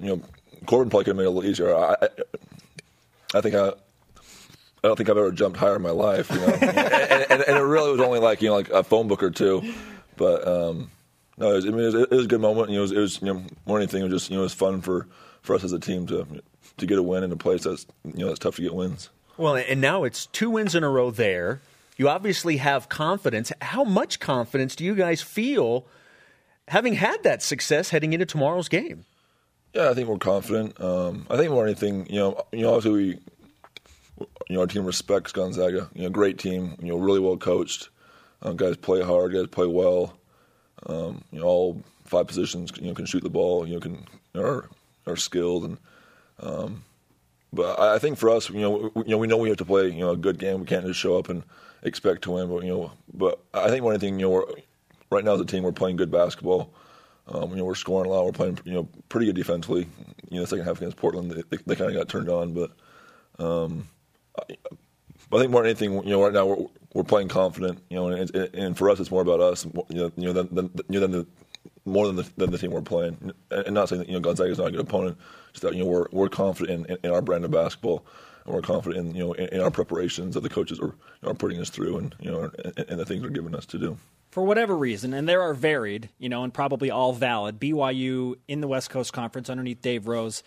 [0.00, 0.22] you know,
[0.66, 1.74] Corbin probably could have made it a little easier.
[1.74, 2.08] I, I,
[3.34, 3.72] I think I.
[4.78, 6.46] I don't think I've ever jumped higher in my life, you know.
[6.60, 6.62] and,
[7.32, 9.74] and, and, it really was only like you know like a phone book or two,
[10.16, 10.92] but um,
[11.36, 12.70] no, it was, I mean it was, it was, a good moment.
[12.70, 14.36] You know, it was, it was you know more than anything, it was just you
[14.36, 15.08] know it was fun for,
[15.42, 16.24] for us as a team to
[16.76, 19.10] to get a win in a place that's you know it's tough to get wins.
[19.38, 21.62] Well, and now it's two wins in a row there.
[21.96, 23.52] You obviously have confidence.
[23.62, 25.86] How much confidence do you guys feel
[26.66, 29.04] having had that success heading into tomorrow's game?
[29.72, 30.80] Yeah, I think we're confident.
[30.80, 33.18] Um, I think more than anything, you know, you know, obviously we
[34.48, 35.88] you know, our team respects Gonzaga.
[35.94, 36.76] You know, great team.
[36.80, 37.90] You know, really well coached.
[38.42, 39.32] Um, guys play hard.
[39.32, 40.18] Guys play well.
[40.86, 42.72] Um, you know, all five positions.
[42.80, 43.66] You know, can shoot the ball.
[43.68, 44.68] You know, can are
[45.06, 45.78] are skilled and.
[46.40, 46.84] Um,
[47.52, 49.58] but I, I think for us, you know, we, you know, we know we have
[49.58, 49.88] to play.
[49.88, 50.60] You know, a good game.
[50.60, 51.42] We can't just show up and
[51.82, 52.48] expect to win.
[52.48, 54.54] But you know, but I think more than anything, you know,
[55.10, 56.72] right now as a team, we're playing good basketball.
[57.28, 58.24] Um, you know, we're scoring a lot.
[58.24, 59.86] We're playing, you know, pretty good defensively.
[60.30, 62.70] You know, second half against Portland, they, they, they kind of got turned on, but
[63.38, 63.86] um,
[64.38, 68.08] I think more than anything, you know, right now we're we're playing confident, you know,
[68.08, 70.98] and, and for us, it's more about us, you know, you know, than, than, you
[70.98, 71.26] know, than the
[71.88, 73.32] more than the, than the team we're playing.
[73.50, 75.18] And not saying that you know Gonzaga is not a good opponent,
[75.52, 78.04] just that you know we're we're confident in, in our brand of basketball,
[78.44, 80.94] and we're confident in you know in, in our preparations that the coaches are you
[81.22, 83.66] know, are putting us through, and you know, and, and the things they're giving us
[83.66, 83.96] to do
[84.30, 88.60] for whatever reason, and there are varied, you know, and probably all valid, BYU in
[88.60, 90.42] the West Coast Conference underneath Dave Rose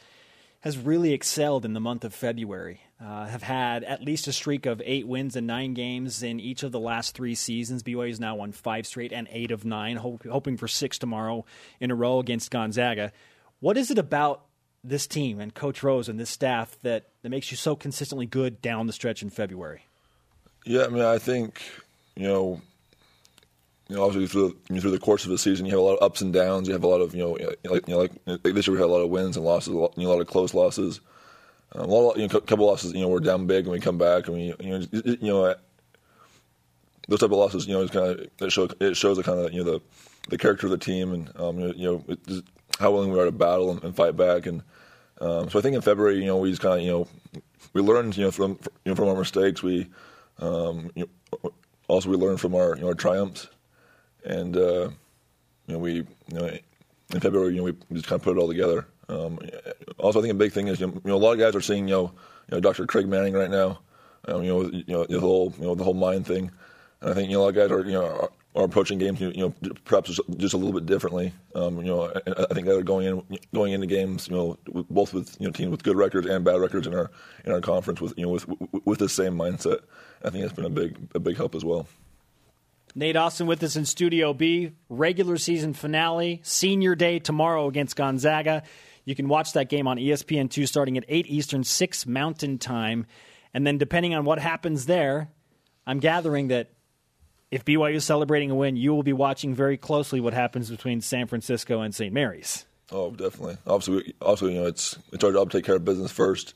[0.62, 2.82] has really excelled in the month of February.
[3.04, 6.62] Uh, have had at least a streak of eight wins in nine games in each
[6.62, 7.82] of the last three seasons.
[7.82, 11.44] BYU has now won five straight and eight of nine, hope, hoping for six tomorrow
[11.80, 13.12] in a row against Gonzaga.
[13.60, 14.44] What is it about
[14.84, 18.62] this team and Coach Rose and this staff that, that makes you so consistently good
[18.62, 19.86] down the stretch in February?
[20.64, 21.60] Yeah, I mean, I think,
[22.16, 22.62] you know,
[23.90, 25.98] you know, obviously through the, through the course of the season, you have a lot
[25.98, 26.68] of ups and downs.
[26.68, 27.32] You have a lot of, you know,
[27.64, 29.74] like you know, like, like this year we had a lot of wins and losses,
[29.74, 31.02] a lot, you know, a lot of close losses.
[31.74, 33.80] Um, a lot, you know, a couple losses, you know, we're down big and we
[33.80, 35.56] come back and we, you know, you know,
[37.08, 39.40] those type of losses, you know, it's kind of it shows it shows the kind
[39.40, 39.82] of you know the
[40.30, 41.74] the character of the team and um, you
[42.08, 42.18] know
[42.80, 44.46] how willing we are to battle and, and fight back.
[44.46, 44.64] And
[45.20, 47.08] um, so I think in February, you know, we just kind of you know
[47.74, 48.52] we learned you know from
[48.86, 49.64] you know from our mistakes.
[49.64, 49.88] We
[50.40, 51.52] um, you know,
[51.88, 53.48] also we learned from our you know our triumphs
[54.24, 54.90] and uh,
[55.68, 56.46] you know we you know
[57.14, 58.88] in February you know we just kind of put it all together.
[59.12, 59.40] Um,
[59.98, 61.88] also, I think a big thing is you know, a lot of guys are seeing
[61.88, 62.12] you know,
[62.50, 62.86] you know Dr.
[62.88, 63.80] Craig Manning right now.
[64.28, 66.52] Um, you know you know the whole you know the whole mind thing,
[67.02, 69.20] and I think you know a lot of guys are you know are, approaching games
[69.20, 69.54] you know
[69.86, 71.34] perhaps just a little bit differently.
[71.56, 74.58] Um, you know I think they're going in going into games you know
[74.90, 77.10] both with you know teams with good records and bad records in our
[77.46, 78.46] in our conference with you know with
[78.86, 79.80] with the same mindset.
[80.24, 81.88] I think that's been a big a big help as well.
[82.94, 84.74] Nate Austin with us in Studio B.
[84.90, 88.64] Regular season finale, senior day tomorrow against Gonzaga.
[89.06, 93.06] You can watch that game on ESPN2 starting at 8 Eastern, 6 Mountain Time.
[93.54, 95.30] And then, depending on what happens there,
[95.86, 96.70] I'm gathering that
[97.50, 101.02] if BYU is celebrating a win, you will be watching very closely what happens between
[101.02, 102.14] San Francisco and St.
[102.14, 102.66] Mary's.
[102.92, 103.58] Oh, definitely.
[103.68, 106.54] Obviously, also, you know, it's it's our job to take care of business first.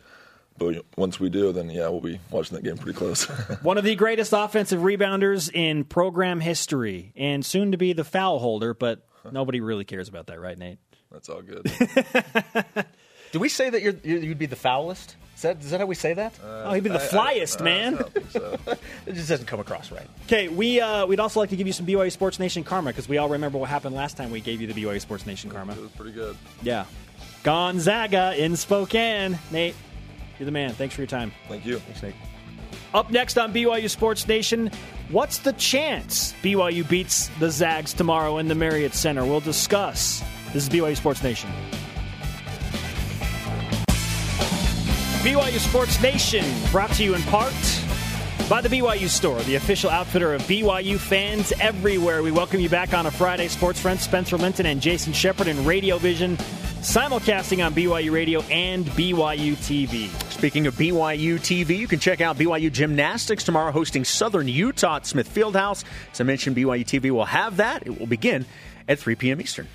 [0.58, 3.25] But once we do, then yeah, we'll be watching that game pretty close.
[3.62, 8.39] One of the greatest offensive rebounders in program history, and soon to be the foul
[8.39, 8.73] holder.
[8.73, 10.79] But nobody really cares about that, right, Nate?
[11.15, 11.71] That's all good.
[13.32, 15.15] Do we say that you're, you'd be the foulest?
[15.38, 16.34] Is that, is that how we say that?
[16.43, 17.97] Uh, oh, he'd be the flyest, I, I, man.
[17.97, 18.60] I so.
[19.06, 20.08] it just doesn't come across right.
[20.25, 23.08] Okay, we uh, we'd also like to give you some BYU Sports Nation karma because
[23.08, 25.71] we all remember what happened last time we gave you the BYU Sports Nation karma.
[25.71, 26.36] It was pretty good.
[26.62, 26.86] Yeah,
[27.43, 29.39] Gonzaga in Spokane.
[29.51, 29.75] Nate,
[30.38, 30.73] you're the man.
[30.73, 31.32] Thanks for your time.
[31.47, 31.80] Thank you.
[31.80, 32.15] Thanks, Nate.
[32.93, 34.69] Up next on BYU Sports Nation,
[35.10, 39.25] what's the chance BYU beats the Zags tomorrow in the Marriott Center?
[39.25, 40.23] We'll discuss.
[40.56, 41.50] This is BYU Sports Nation.
[45.22, 47.52] BYU Sports Nation brought to you in part
[48.50, 52.24] by the BYU Store, the official outfitter of BYU fans everywhere.
[52.24, 53.50] We welcome you back on a Friday.
[53.50, 56.38] Sports friends Spencer Linton and Jason Shepard in Radio Vision,
[56.80, 60.08] simulcasting on BYU Radio and BYU TV.
[60.32, 65.06] Speaking of BYU TV, you can check out BYU Gymnastics tomorrow, hosting Southern Utah at
[65.06, 65.84] Smith Fieldhouse.
[66.13, 67.86] As I mentioned, BYU TV will have that.
[67.86, 68.46] It will begin
[68.88, 69.41] at 3 p.m.
[69.41, 69.68] Eastern.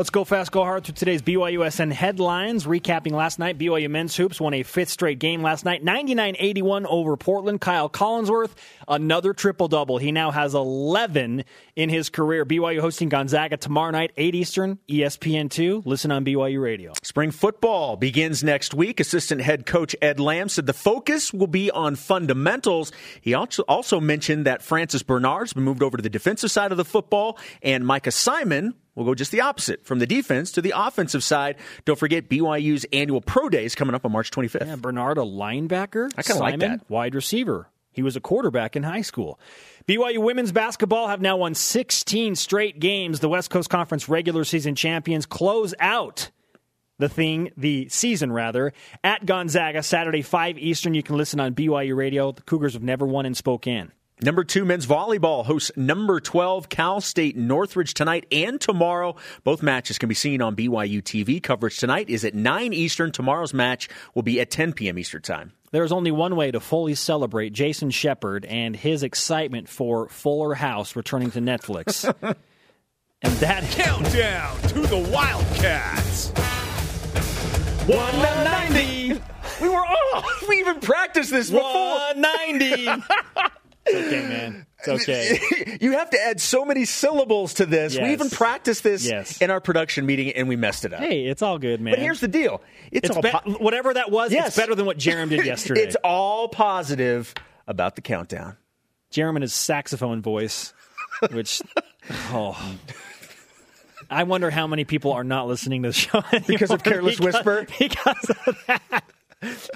[0.00, 2.64] Let's go fast, go hard through today's BYUSN headlines.
[2.64, 7.18] Recapping last night, BYU men's hoops won a fifth straight game last night, 99-81 over
[7.18, 7.60] Portland.
[7.60, 8.52] Kyle Collinsworth,
[8.88, 9.98] another triple double.
[9.98, 11.44] He now has 11
[11.76, 12.46] in his career.
[12.46, 15.82] BYU hosting Gonzaga tomorrow night, 8 Eastern, E ESPN two.
[15.84, 16.94] Listen on BYU Radio.
[17.02, 19.00] Spring football begins next week.
[19.00, 22.90] Assistant head coach Ed Lamb said the focus will be on fundamentals.
[23.20, 26.86] He also mentioned that Francis Bernard's been moved over to the defensive side of the
[26.86, 31.24] football, and Micah Simon will go just the opposite from the defense to the offensive
[31.24, 31.56] side.
[31.86, 34.66] Don't forget BYU's annual pro day is coming up on March 25th.
[34.66, 36.10] Yeah, Bernard, a linebacker.
[36.18, 36.88] I kinda like that.
[36.90, 37.68] Wide receiver.
[37.92, 39.40] He was a quarterback in high school.
[39.88, 43.20] BYU women's basketball have now won 16 straight games.
[43.20, 46.30] The West Coast Conference regular season champions close out
[46.98, 50.92] the thing, the season rather, at Gonzaga Saturday 5 Eastern.
[50.92, 52.32] You can listen on BYU Radio.
[52.32, 53.92] The Cougars have never won in Spokane.
[54.22, 59.16] Number two men's volleyball hosts number 12 Cal State Northridge tonight and tomorrow.
[59.44, 61.42] Both matches can be seen on BYU TV.
[61.42, 63.12] Coverage tonight is at 9 Eastern.
[63.12, 64.98] Tomorrow's match will be at 10 p.m.
[64.98, 65.52] Eastern Time.
[65.70, 70.96] There's only one way to fully celebrate Jason Shepard and his excitement for Fuller House
[70.96, 72.04] returning to Netflix.
[73.22, 76.28] and that Countdown to the Wildcats.
[77.86, 79.22] 190.
[79.62, 80.48] We were off.
[80.48, 81.62] We even practiced this before.
[81.62, 82.86] 190.
[83.86, 84.66] it's okay, man.
[84.78, 85.78] It's okay.
[85.80, 87.98] you have to add so many syllables to this.
[87.98, 89.40] We even practiced this Yes.
[89.40, 91.00] in our production meeting and we messed it up.
[91.00, 91.92] Hey, it's all good, man.
[91.92, 92.62] but here's the deal.
[92.90, 94.32] It's, it's all be- po- whatever that was.
[94.32, 94.48] Yes.
[94.48, 95.82] It's better than what Jarom did yesterday.
[95.82, 97.34] it's all positive
[97.66, 98.56] about the countdown.
[99.12, 100.72] Jarom and his saxophone voice,
[101.32, 101.60] which
[102.30, 102.56] oh.
[104.08, 107.66] I wonder how many people are not listening to the show Because of Careless Whisper?
[107.78, 109.04] Because of that.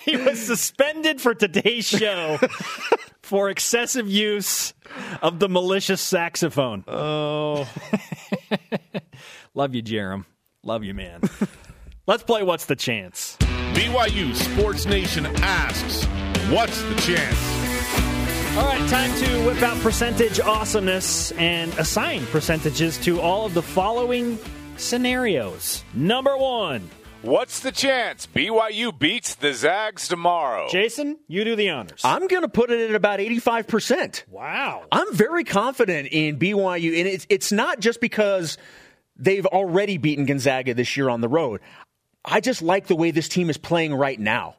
[0.02, 2.38] He was suspended for today's show
[3.24, 4.74] for excessive use
[5.22, 6.84] of the malicious saxophone.
[6.86, 7.68] Oh.
[9.54, 10.26] Love you, Jarom.
[10.62, 11.22] Love you, man.
[12.06, 13.36] Let's play What's the Chance?
[13.72, 16.04] BYU Sports Nation asks,
[16.52, 17.64] what's the chance?
[18.56, 23.62] All right, time to whip out percentage awesomeness and assign percentages to all of the
[23.62, 24.38] following
[24.76, 25.82] scenarios.
[25.94, 26.88] Number one,
[27.24, 30.68] What's the chance BYU beats the Zags tomorrow?
[30.68, 32.02] Jason, you do the honors.
[32.04, 34.24] I'm going to put it at about 85%.
[34.28, 34.82] wow.
[34.92, 38.58] I'm very confident in BYU, and it's it's not just because
[39.16, 41.62] they've already beaten Gonzaga this year on the road.
[42.26, 44.56] I just like the way this team is playing right now.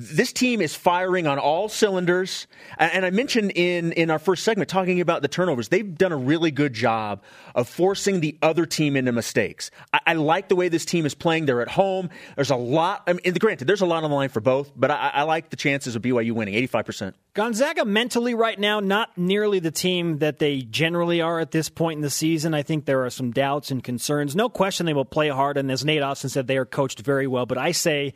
[0.00, 2.46] This team is firing on all cylinders,
[2.78, 5.70] and I mentioned in in our first segment talking about the turnovers.
[5.70, 7.20] They've done a really good job
[7.56, 9.72] of forcing the other team into mistakes.
[9.92, 11.46] I, I like the way this team is playing.
[11.46, 12.10] They're at home.
[12.36, 13.02] There's a lot.
[13.08, 15.50] I mean, granted, there's a lot on the line for both, but I, I like
[15.50, 17.16] the chances of BYU winning, 85 percent.
[17.34, 21.96] Gonzaga mentally right now, not nearly the team that they generally are at this point
[21.96, 22.54] in the season.
[22.54, 24.36] I think there are some doubts and concerns.
[24.36, 27.26] No question they will play hard, and as Nate Austin said, they are coached very
[27.26, 27.46] well.
[27.46, 28.14] But I say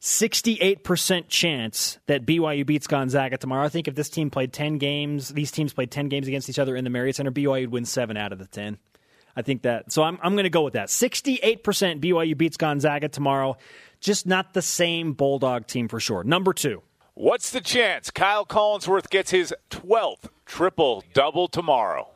[0.00, 3.64] 68% chance that BYU beats Gonzaga tomorrow.
[3.64, 6.58] I think if this team played 10 games, these teams played 10 games against each
[6.58, 8.78] other in the Marriott Center, BYU would win 7 out of the 10.
[9.34, 9.92] I think that.
[9.92, 10.88] So I'm, I'm going to go with that.
[10.88, 11.62] 68%
[12.00, 13.56] BYU beats Gonzaga tomorrow.
[14.00, 16.24] Just not the same Bulldog team for sure.
[16.24, 16.82] Number two.
[17.14, 22.08] What's the chance Kyle Collinsworth gets his 12th triple double tomorrow?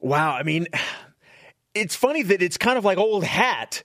[0.00, 0.66] Wow, I mean,
[1.74, 3.82] it's funny that it's kind of like old hat,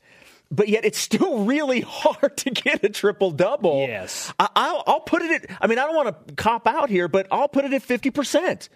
[0.52, 3.88] but yet it's still really hard to get a triple double.
[3.88, 4.32] Yes.
[4.38, 5.58] I, I'll, I'll put it at.
[5.62, 8.12] I mean, I don't want to cop out here, but I'll put it at fifty
[8.12, 8.70] percent.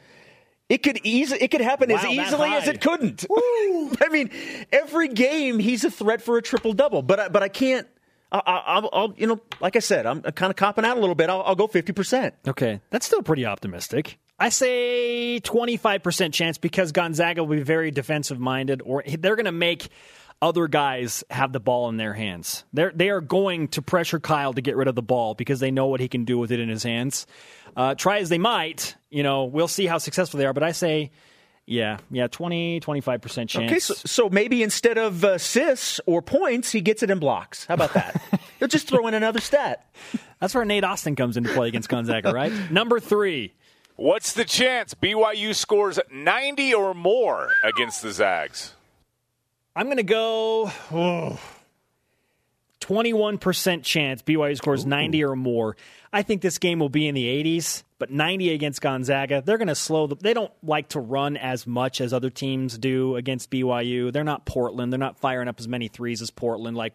[0.67, 1.35] It could easy.
[1.35, 3.25] It could happen as Wow, that easily as it couldn't.
[4.01, 4.31] I mean,
[4.71, 7.88] every game he's a threat for a triple double, but I, but I can't.
[8.31, 10.99] I, I, I'll, I'll, you know, like I said, I'm kind of copping out a
[10.99, 11.29] little bit.
[11.29, 12.33] I'll, I'll go fifty percent.
[12.47, 14.17] Okay, that's still pretty optimistic.
[14.38, 19.53] I say 25% chance because Gonzaga will be very defensive minded, or they're going to
[19.53, 19.88] make
[20.45, 22.65] other guys have the ball in their hands.
[22.71, 25.71] They're, they are going to pressure Kyle to get rid of the ball because they
[25.71, 27.25] know what he can do with it in his hands.
[27.75, 30.71] Uh, try as they might, you know, we'll see how successful they are, but I
[30.71, 31.10] say,
[31.65, 33.55] yeah, yeah, 20, 25% chance.
[33.55, 37.65] Okay, so, so maybe instead of uh, assists or points, he gets it in blocks.
[37.65, 38.21] How about that?
[38.60, 39.89] He'll just throw in another stat.
[40.39, 42.53] That's where Nate Austin comes into play against Gonzaga, right?
[42.71, 43.55] Number three.
[43.95, 48.74] What's the chance BYU scores 90 or more against the Zags?
[49.75, 51.39] I'm going to go oh,
[52.79, 55.75] 21% chance BYU scores 90 or more.
[56.13, 59.41] I think this game will be in the 80s, but 90 against Gonzaga.
[59.45, 62.77] They're going to slow the, they don't like to run as much as other teams
[62.77, 64.13] do against BYU.
[64.13, 64.93] They're not Portland.
[64.93, 66.93] They're not firing up as many threes as Portland like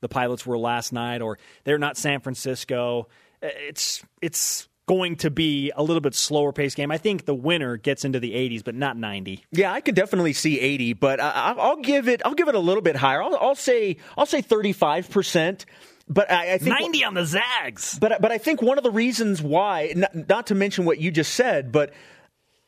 [0.00, 3.08] the Pilots were last night or they're not San Francisco.
[3.42, 6.90] It's it's going to be a little bit slower paced game.
[6.90, 9.44] I think the winner gets into the 80s, but not 90.
[9.52, 12.20] Yeah, I can definitely see 80, but I, I'll give it.
[12.24, 13.22] I'll give it a little bit higher.
[13.22, 13.98] I'll, I'll say.
[14.18, 15.64] I'll say 35 percent.
[16.08, 18.00] But I, I think 90 on the Zags.
[18.00, 21.12] But but I think one of the reasons why, not, not to mention what you
[21.12, 21.92] just said, but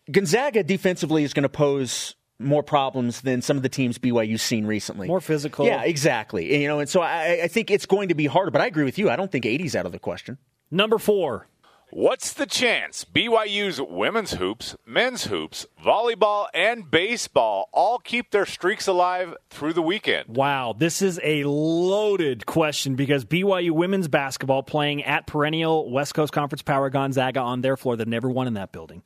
[0.08, 4.64] Gonzaga defensively is going to pose more problems than some of the teams BYU's seen
[4.64, 5.08] recently.
[5.08, 5.66] More physical.
[5.66, 6.62] Yeah, exactly.
[6.62, 8.52] You know, and so I, I think it's going to be harder.
[8.52, 9.10] But I agree with you.
[9.10, 10.38] I don't think 80's out of the question.
[10.70, 11.48] Number four.
[11.94, 18.86] What's the chance BYU's women's hoops, men's hoops, volleyball, and baseball all keep their streaks
[18.86, 20.34] alive through the weekend?
[20.34, 26.32] Wow, this is a loaded question because BYU women's basketball playing at perennial West Coast
[26.32, 27.94] Conference power Gonzaga on their floor.
[27.94, 29.02] They've never won in that building.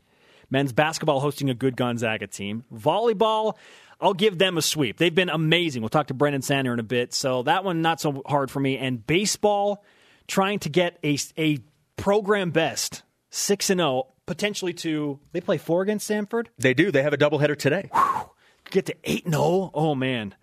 [0.48, 2.62] Men's basketball hosting a good Gonzaga team.
[2.72, 3.56] Volleyball,
[4.00, 4.98] I'll give them a sweep.
[4.98, 5.82] They've been amazing.
[5.82, 7.14] We'll talk to Brendan Sander in a bit.
[7.14, 8.78] So that one, not so hard for me.
[8.78, 9.84] And baseball,
[10.28, 11.58] trying to get a, a
[11.96, 16.50] program best, 6 and 0, potentially to, they play four against Stanford?
[16.58, 16.90] They do.
[16.90, 17.90] They have a doubleheader today.
[18.70, 19.70] Get to 8 and 0.
[19.74, 20.34] Oh, man.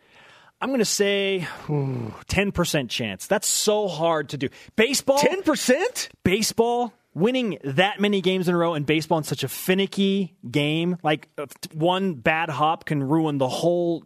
[0.62, 3.28] I'm going to say ooh, 10% chance.
[3.28, 4.49] That's so hard to do.
[4.76, 5.20] Baseball?
[5.20, 6.10] 10%?
[6.24, 6.93] Baseball?
[7.16, 11.30] winning that many games in a row in baseball in such a finicky game, like
[11.38, 14.04] uh, one bad hop can ruin the whole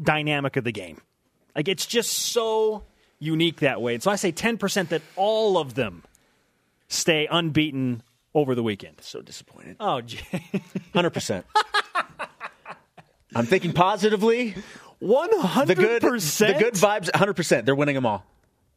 [0.00, 1.00] dynamic of the game.
[1.56, 2.84] Like it's just so
[3.18, 3.94] unique that way.
[3.94, 6.02] And so I say 10% that all of them
[6.94, 8.02] stay unbeaten
[8.34, 9.00] over the weekend.
[9.00, 9.76] So disappointed.
[9.80, 10.18] Oh, gee.
[10.94, 11.44] 100%.
[13.34, 14.54] I'm thinking positively.
[15.02, 15.66] 100%.
[15.66, 17.64] The good, vibes, 100%.
[17.64, 18.24] They're winning them all.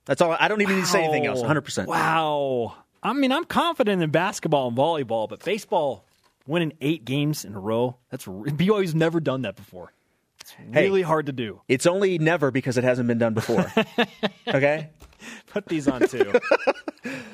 [0.06, 0.36] That's all.
[0.40, 0.80] I don't even wow.
[0.80, 1.42] need to say anything else.
[1.42, 1.86] 100%.
[1.86, 2.76] Wow.
[3.04, 6.06] I mean, I'm confident in basketball and volleyball, but baseball
[6.48, 9.94] winning eight games in a row, that's BYU's never done that before.
[10.42, 11.62] It's really hard to do.
[11.68, 13.72] It's only never because it hasn't been done before.
[14.48, 14.90] okay?
[15.48, 16.34] Put these on too.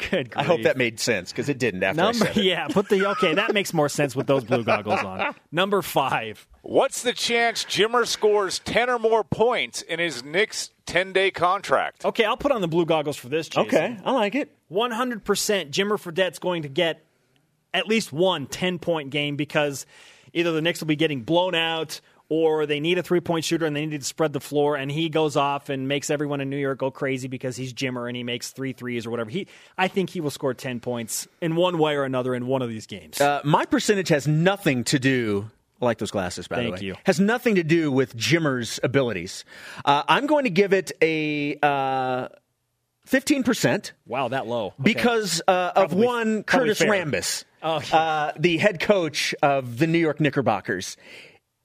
[0.09, 0.31] Good.
[0.31, 0.37] Grief.
[0.37, 2.43] I hope that made sense because it didn't after Number, I said it.
[2.43, 3.33] Yeah, put the okay.
[3.33, 5.33] That makes more sense with those blue goggles on.
[5.51, 6.47] Number five.
[6.61, 12.05] What's the chance Jimmer scores ten or more points in his Knicks ten day contract?
[12.05, 13.47] Okay, I'll put on the blue goggles for this.
[13.47, 13.67] Jason.
[13.67, 14.55] Okay, I like it.
[14.67, 15.71] One hundred percent.
[15.71, 17.05] Jimmer Fredette's going to get
[17.73, 19.85] at least one 10 point game because
[20.33, 23.65] either the Knicks will be getting blown out or they need a three point shooter
[23.65, 26.49] and they need to spread the floor, and he goes off and makes everyone in
[26.49, 29.29] New York go crazy because he's Jimmer and he makes three threes or whatever.
[29.29, 29.47] He,
[29.77, 32.69] I think he will score 10 points in one way or another in one of
[32.69, 33.19] these games.
[33.21, 35.49] Uh, my percentage has nothing to do.
[35.81, 36.77] I like those glasses, by Thank the way.
[36.77, 36.95] Thank you.
[37.05, 39.43] Has nothing to do with Jimmer's abilities.
[39.83, 41.57] Uh, I'm going to give it a.
[41.61, 42.27] Uh,
[43.07, 43.91] 15%.
[44.05, 44.67] Wow, that low.
[44.67, 44.75] Okay.
[44.81, 46.79] Because uh, of one Curtis.
[46.81, 47.97] Rambis, Oh, yeah.
[47.97, 50.95] uh, the head coach of the New York Knickerbockers.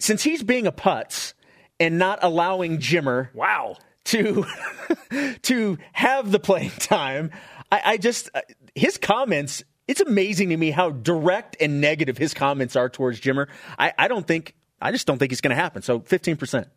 [0.00, 1.34] Since he's being a putz
[1.80, 3.76] and not allowing Jimmer wow.
[4.06, 4.44] to
[5.42, 7.30] to have the playing time,
[7.70, 8.42] I, I just uh,
[8.74, 9.62] his comments.
[9.86, 13.48] It's amazing to me how direct and negative his comments are towards Jimmer.
[13.78, 15.82] I, I don't think I just don't think it's going to happen.
[15.82, 16.68] So fifteen percent.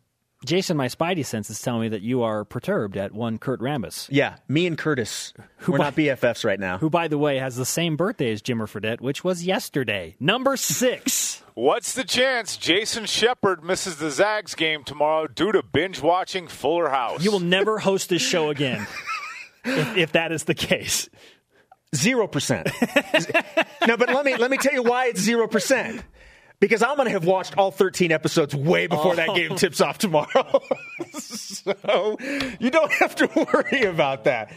[0.44, 4.08] Jason, my spidey sense is telling me that you are perturbed at one Kurt Rambis.
[4.10, 5.32] Yeah, me and Curtis,
[5.68, 6.78] we're by- not BFFs right now.
[6.78, 10.16] Who, by the way, has the same birthday as Jimmer Fredette, which was yesterday.
[10.18, 11.42] Number six.
[11.54, 16.88] What's the chance Jason Shepard misses the Zags game tomorrow due to binge watching Fuller
[16.88, 17.22] House?
[17.22, 18.86] You will never host this show again
[19.64, 21.08] if, if that is the case.
[21.94, 22.70] Zero percent.
[23.86, 26.02] no, but let me let me tell you why it's zero percent.
[26.62, 29.98] Because I'm going to have watched all 13 episodes way before that game tips off
[29.98, 30.62] tomorrow.
[31.10, 32.16] so
[32.60, 34.54] you don't have to worry about that.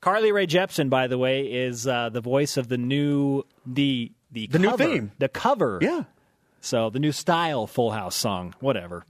[0.00, 4.48] Carly Rae Jepsen, by the way, is uh, the voice of the new the the,
[4.48, 5.12] The new theme.
[5.20, 5.78] the cover.
[5.80, 6.02] Yeah.
[6.60, 9.04] So the new style Full House song, whatever.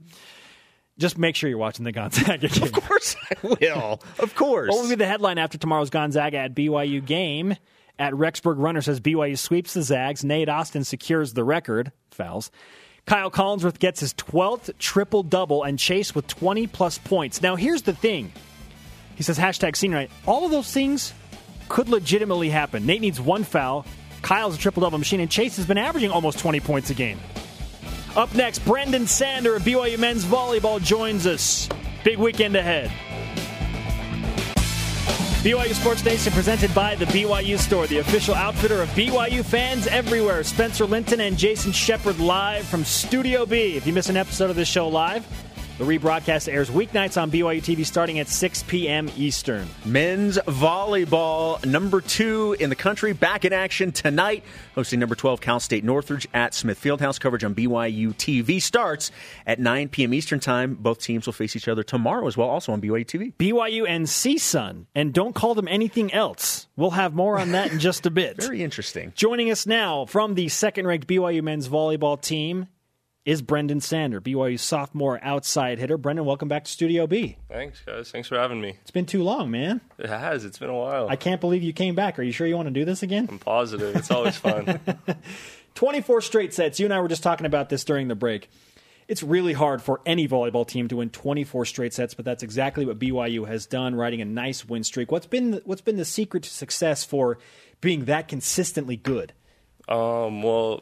[0.99, 2.61] Just make sure you're watching the Gonzaga game.
[2.63, 4.03] Of course I will.
[4.19, 4.69] Of course.
[4.69, 7.55] What will be the headline after tomorrow's Gonzaga at BYU game?
[8.01, 10.23] At Rexburg Runner says BYU sweeps the Zags.
[10.23, 11.91] Nate Austin secures the record.
[12.09, 12.49] Fouls.
[13.05, 17.43] Kyle Collinsworth gets his 12th triple double and Chase with 20 plus points.
[17.43, 18.33] Now, here's the thing.
[19.13, 20.11] He says hashtag senior night.
[20.25, 21.13] All of those things
[21.69, 22.87] could legitimately happen.
[22.87, 23.85] Nate needs one foul.
[24.23, 27.19] Kyle's a triple double machine, and Chase has been averaging almost 20 points a game.
[28.15, 31.69] Up next, Brendan Sander of BYU men's volleyball joins us.
[32.03, 32.91] Big weekend ahead.
[35.41, 40.43] BYU Sports Nation presented by the BYU Store, the official outfitter of BYU fans everywhere.
[40.43, 43.75] Spencer Linton and Jason Shepard live from Studio B.
[43.75, 45.25] If you miss an episode of this show live,
[45.81, 49.09] The rebroadcast airs weeknights on BYU TV starting at 6 p.m.
[49.17, 49.67] Eastern.
[49.83, 54.43] Men's volleyball, number two in the country, back in action tonight,
[54.75, 57.19] hosting number 12 Cal State Northridge at Smith Fieldhouse.
[57.19, 59.09] Coverage on BYU TV starts
[59.47, 60.13] at 9 p.m.
[60.13, 60.75] Eastern Time.
[60.75, 63.33] Both teams will face each other tomorrow as well, also on BYU TV.
[63.33, 66.67] BYU and CSUN, and don't call them anything else.
[66.75, 68.37] We'll have more on that in just a bit.
[68.39, 69.13] Very interesting.
[69.15, 72.67] Joining us now from the second ranked BYU men's volleyball team
[73.23, 75.97] is Brendan Sander, BYU sophomore outside hitter.
[75.97, 77.37] Brendan, welcome back to Studio B.
[77.49, 78.09] Thanks, guys.
[78.09, 78.77] Thanks for having me.
[78.81, 79.81] It's been too long, man.
[79.99, 80.43] It has.
[80.43, 81.07] It's been a while.
[81.07, 82.17] I can't believe you came back.
[82.17, 83.27] Are you sure you want to do this again?
[83.29, 83.95] I'm positive.
[83.95, 84.79] It's always fun.
[85.75, 86.79] 24 straight sets.
[86.79, 88.49] You and I were just talking about this during the break.
[89.07, 92.85] It's really hard for any volleyball team to win 24 straight sets, but that's exactly
[92.85, 95.11] what BYU has done, riding a nice win streak.
[95.11, 97.37] What's been the, what's been the secret to success for
[97.81, 99.33] being that consistently good?
[99.89, 100.81] Um, well,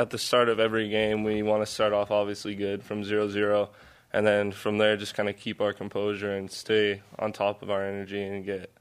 [0.00, 3.28] at the start of every game, we want to start off obviously good from 0
[3.28, 3.68] 0.
[4.14, 7.70] And then from there, just kind of keep our composure and stay on top of
[7.70, 8.72] our energy and get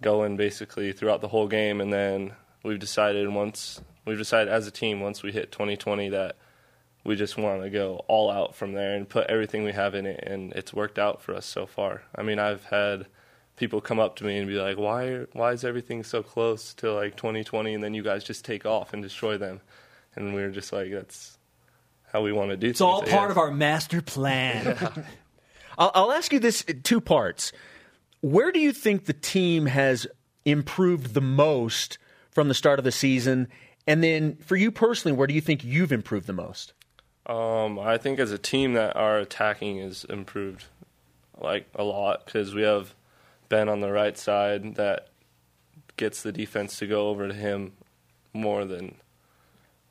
[0.00, 1.80] going basically throughout the whole game.
[1.80, 6.36] And then we've decided once, we've decided as a team, once we hit 2020, that
[7.02, 10.06] we just want to go all out from there and put everything we have in
[10.06, 10.22] it.
[10.24, 12.02] And it's worked out for us so far.
[12.14, 13.06] I mean, I've had
[13.56, 15.26] people come up to me and be like, "Why?
[15.32, 18.92] Why is everything so close to like 2020, and then you guys just take off
[18.94, 19.62] and destroy them?"
[20.18, 21.38] And we were just like, "That's
[22.12, 24.76] how we want to do." It's all part of our master plan.
[25.78, 27.52] I'll, I'll ask you this in two parts.
[28.20, 30.06] Where do you think the team has
[30.44, 31.98] improved the most
[32.30, 33.48] from the start of the season?
[33.86, 36.72] And then for you personally, where do you think you've improved the most?
[37.26, 40.64] Um, I think as a team that our attacking is improved
[41.38, 42.94] like a lot because we have
[43.48, 45.08] Ben on the right side that
[45.96, 47.72] gets the defense to go over to him
[48.32, 48.96] more than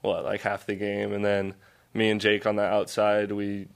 [0.08, 1.54] what like half the game, and then
[1.94, 3.68] me and Jake on the outside we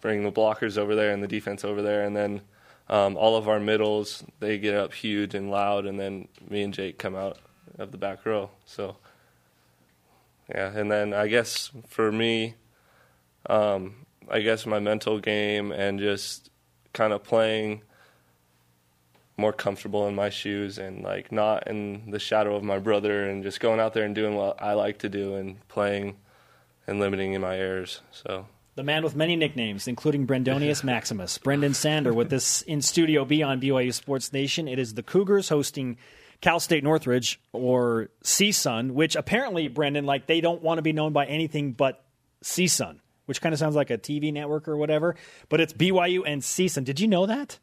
[0.00, 2.40] bring the blockers over there and the defense over there, and then
[2.88, 6.74] um, all of our middles they get up huge and loud, and then me and
[6.74, 7.38] Jake come out
[7.78, 8.50] of the back row.
[8.64, 8.96] So
[10.48, 12.54] yeah, and then I guess for me,
[13.46, 16.50] um, I guess my mental game and just
[16.92, 17.82] kind of playing
[19.38, 23.42] more comfortable in my shoes and like not in the shadow of my brother and
[23.42, 26.16] just going out there and doing what I like to do and playing
[26.86, 28.00] and limiting in my errors.
[28.10, 33.24] So the man with many nicknames, including Brendonius Maximus, Brendan Sander, with this in Studio
[33.24, 34.68] B on BYU Sports Nation.
[34.68, 35.98] It is the Cougars hosting
[36.40, 41.12] Cal State Northridge or CSUN, which apparently, Brendan, like they don't want to be known
[41.12, 42.04] by anything but
[42.44, 45.16] CSUN, which kind of sounds like a TV network or whatever.
[45.48, 46.84] But it's BYU and CSUN.
[46.84, 47.58] Did you know that?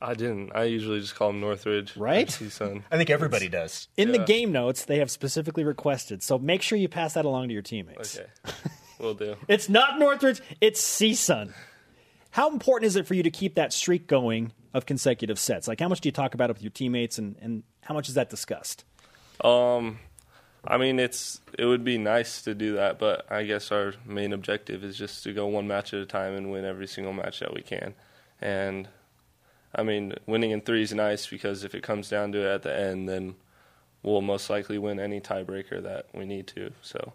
[0.00, 0.52] I didn't.
[0.54, 1.96] I usually just call him Northridge.
[1.96, 2.28] Right?
[2.28, 2.82] CSUN.
[2.90, 3.88] I think everybody does.
[3.96, 4.24] In the Yeah.
[4.24, 6.22] game notes, they have specifically requested.
[6.22, 8.18] So make sure you pass that along to your teammates.
[8.18, 8.28] Okay.
[8.98, 9.36] Will do.
[9.48, 11.52] It's not Northridge, it's CSUN.
[12.30, 15.66] How important is it for you to keep that streak going of consecutive sets?
[15.66, 18.08] Like, how much do you talk about it with your teammates, and, and how much
[18.10, 18.84] is that discussed?
[19.42, 19.98] Um,
[20.66, 24.34] I mean, it's it would be nice to do that, but I guess our main
[24.34, 27.40] objective is just to go one match at a time and win every single match
[27.40, 27.94] that we can.
[28.40, 28.88] And
[29.76, 32.62] I mean, winning in three is nice because if it comes down to it at
[32.62, 33.34] the end, then
[34.02, 36.72] we'll most likely win any tiebreaker that we need to.
[36.80, 37.12] So,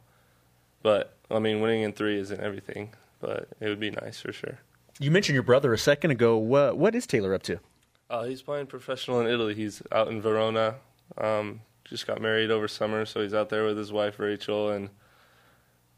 [0.84, 4.60] but I mean, winning in three isn't everything, but it would be nice for sure.
[5.00, 6.38] You mentioned your brother a second ago.
[6.38, 7.60] What, what is Taylor up to?
[8.12, 9.56] Uh, he's playing professional in Italy.
[9.56, 10.76] He's out in Verona.
[11.18, 14.90] Um, just got married over summer, so he's out there with his wife Rachel, and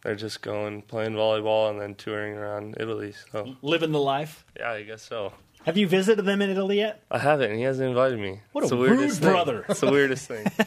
[0.04, 3.14] they're just going playing volleyball and then touring around Italy.
[3.32, 4.46] So Living the life.
[4.58, 5.34] yeah, I guess so.
[5.66, 7.04] Have you visited them in Italy yet?
[7.10, 7.52] I haven't.
[7.52, 8.42] and He hasn't invited me.
[8.52, 9.22] What a rude thing.
[9.30, 9.66] brother.
[9.70, 10.46] It's the weirdest thing.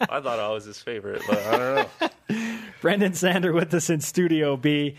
[0.00, 1.88] I thought I was his favorite, but I don't
[2.30, 2.58] know.
[2.80, 4.96] Brendan Sander with us in Studio B.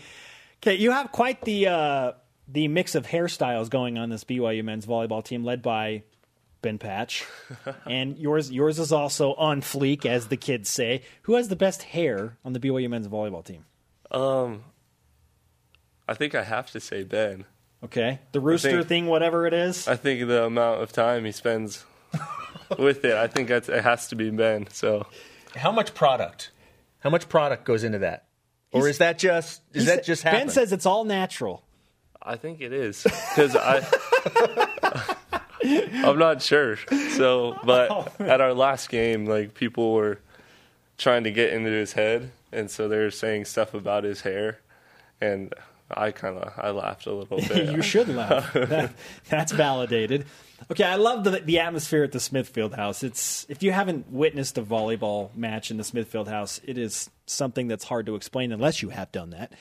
[0.62, 2.12] Okay, you have quite the uh,
[2.48, 6.02] the mix of hairstyles going on this BYU men's volleyball team, led by
[6.62, 7.24] Ben Patch,
[7.86, 11.02] and yours yours is also on fleek, as the kids say.
[11.22, 13.64] Who has the best hair on the BYU men's volleyball team?
[14.10, 14.64] Um,
[16.08, 17.44] I think I have to say Ben.
[17.86, 19.88] Okay, the rooster think- thing, whatever it is.
[19.88, 21.84] I think the amount of time he spends
[22.78, 24.66] with it, I think that's, it has to be Ben.
[24.72, 25.06] So
[25.54, 26.50] How much product?
[27.00, 28.24] How much product goes into that?
[28.72, 30.40] Or He's- is that just is that just happen?
[30.40, 31.62] Ben says it's all natural.
[32.20, 33.86] I think it is because I.
[35.62, 36.76] I'm not sure.
[37.10, 40.20] So, but oh, at our last game, like people were
[40.98, 44.58] trying to get into his head, and so they were saying stuff about his hair,
[45.20, 45.52] and
[45.90, 47.70] I kind of I laughed a little bit.
[47.70, 48.52] you should laugh.
[48.54, 48.92] That-
[49.28, 50.26] that's validated.
[50.70, 53.04] Okay, I love the the atmosphere at the Smith Fieldhouse.
[53.04, 57.68] It's if you haven't witnessed a volleyball match in the Smith Fieldhouse, it is something
[57.68, 59.52] that's hard to explain unless you have done that.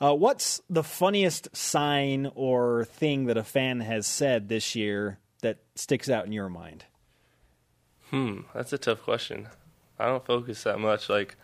[0.00, 5.58] Uh, what's the funniest sign or thing that a fan has said this year that
[5.74, 6.84] sticks out in your mind?
[8.10, 9.48] Hmm, that's a tough question.
[9.98, 11.36] I don't focus that much like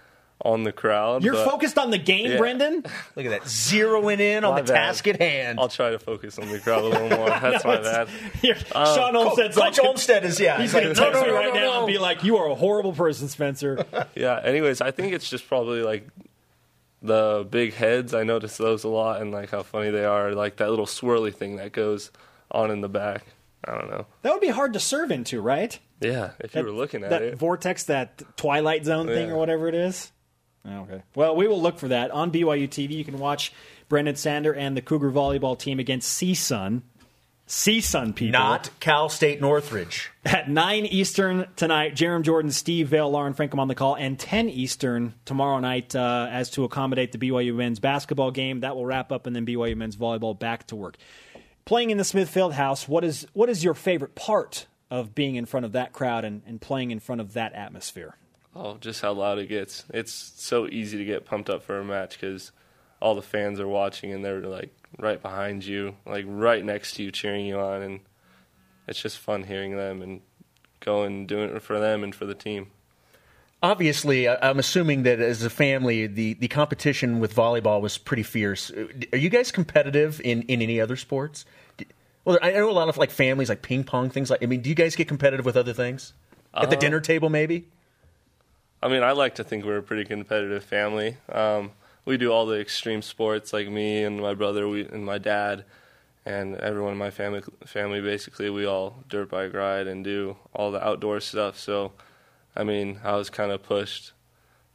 [0.45, 1.23] on the crowd.
[1.23, 2.37] You're but- focused on the game, Yeah.
[2.39, 2.77] Brendan?
[3.17, 3.43] Look at that.
[3.43, 4.87] Zeroing in on My the bad.
[4.87, 5.61] task at hand.
[5.61, 7.29] I'll try to focus on the crowd a little more.
[7.41, 8.09] That's my bad.
[8.41, 10.57] Here, Uh, Shawn Olmstead's Coach like, Olmstead is, yeah.
[10.61, 11.79] He's he's going to like, text no, me no, right no, now no.
[11.79, 13.85] and be like, "You are a horrible person, Spencer."
[14.17, 14.41] Yeah.
[14.43, 16.09] Anyways, I think it's just probably like
[17.03, 18.15] the big heads.
[18.15, 20.33] I notice those a lot and like how funny they are.
[20.35, 22.11] Like that little swirly thing that goes
[22.51, 23.25] on in the back.
[23.65, 24.07] I don't know.
[24.23, 25.79] that would be hard to serve into, right?
[26.01, 27.39] Yeah, if you were looking at that it.
[27.39, 30.11] vortex, that twilight zone thing, or whatever it is.
[30.65, 31.03] Oh, Okay.
[31.15, 32.91] Well, we will look for that on BYU TV.
[32.93, 33.53] You can watch
[33.89, 36.83] Brendan Sander and the Cougar volleyball team against CSUN.
[37.49, 38.39] CSUN people.
[38.41, 40.11] Not Cal State Northridge.
[40.25, 41.95] at 9 Eastern tonight.
[41.95, 46.29] Jarom Jordan, Steve Vale, Lauren Frankham on the call, and 10 Eastern tomorrow night uh,
[46.31, 48.61] as to accommodate the BYU men's basketball game.
[48.61, 50.97] That will wrap up, and then BYU men's volleyball back to work.
[51.65, 55.45] Playing in the Smith Fieldhouse, what is what is your favorite part of being in
[55.45, 58.17] front of that crowd and, and playing in front of that atmosphere?
[58.55, 59.85] Oh, just how loud it gets.
[59.95, 62.53] It's so easy to get pumped up for a match because
[63.01, 67.03] all the fans are watching and they're like right behind you, like right next to
[67.03, 68.01] you, cheering you on, and
[68.87, 70.21] it's just fun hearing them and
[70.81, 72.69] going and doing it for them and for the team.
[73.63, 78.73] Obviously, I'm assuming that as a family, the, the competition with volleyball was pretty fierce.
[79.13, 81.45] Are you guys competitive in, in any other sports?
[82.25, 84.43] Well, I know a lot of like families, like ping pong, things like.
[84.43, 86.13] I mean, do you guys get competitive with other things
[86.53, 87.31] at the Uh, dinner table?
[87.31, 87.69] Maybe.
[88.83, 91.17] I mean, I like to think we're a pretty competitive family.
[91.31, 91.71] Um,
[92.05, 95.65] we do all the extreme sports, like me and my brother we, and my dad,
[96.27, 97.43] and everyone in my family.
[97.65, 101.59] Family basically, we all dirt bike ride and do all the outdoor stuff.
[101.59, 101.93] So,
[102.57, 104.13] I mean, I was kind of pushed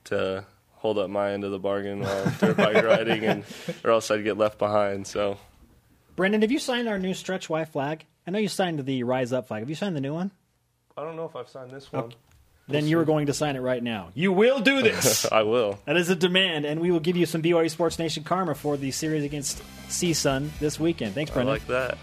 [0.05, 0.45] to
[0.75, 3.43] hold up my end of the bargain while dirt bike riding, and
[3.83, 5.05] or else I'd get left behind.
[5.05, 5.37] So,
[6.15, 8.05] Brendan, have you signed our new Stretch Y flag?
[8.25, 9.61] I know you signed the Rise Up flag.
[9.63, 10.31] Have you signed the new one?
[10.97, 12.13] I don't know if I've signed this one.
[12.69, 14.09] Then you are going to sign it right now.
[14.13, 15.25] You will do this.
[15.31, 15.79] I will.
[15.85, 18.75] That is a demand, and we will give you some BYU Sports Nation karma for
[18.75, 21.15] the series against CSUN this weekend.
[21.15, 21.49] Thanks, Brendan.
[21.49, 21.97] I like that.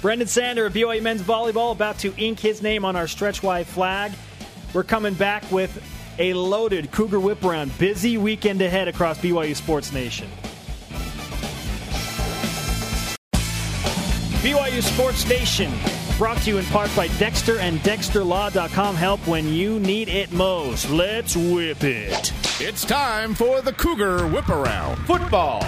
[0.00, 3.64] Brendan Sander of BYU Men's Volleyball about to ink his name on our Stretch Y
[3.64, 4.12] flag.
[4.72, 5.82] We're coming back with
[6.18, 7.76] a loaded Cougar Whip Around.
[7.78, 10.28] Busy weekend ahead across BYU Sports Nation.
[14.40, 15.72] BYU Sports Nation,
[16.18, 18.96] brought to you in part by Dexter and DexterLaw.com.
[18.96, 20.90] Help when you need it most.
[20.90, 22.32] Let's whip it.
[22.60, 24.96] It's time for the Cougar Whip Around.
[25.06, 25.64] Football.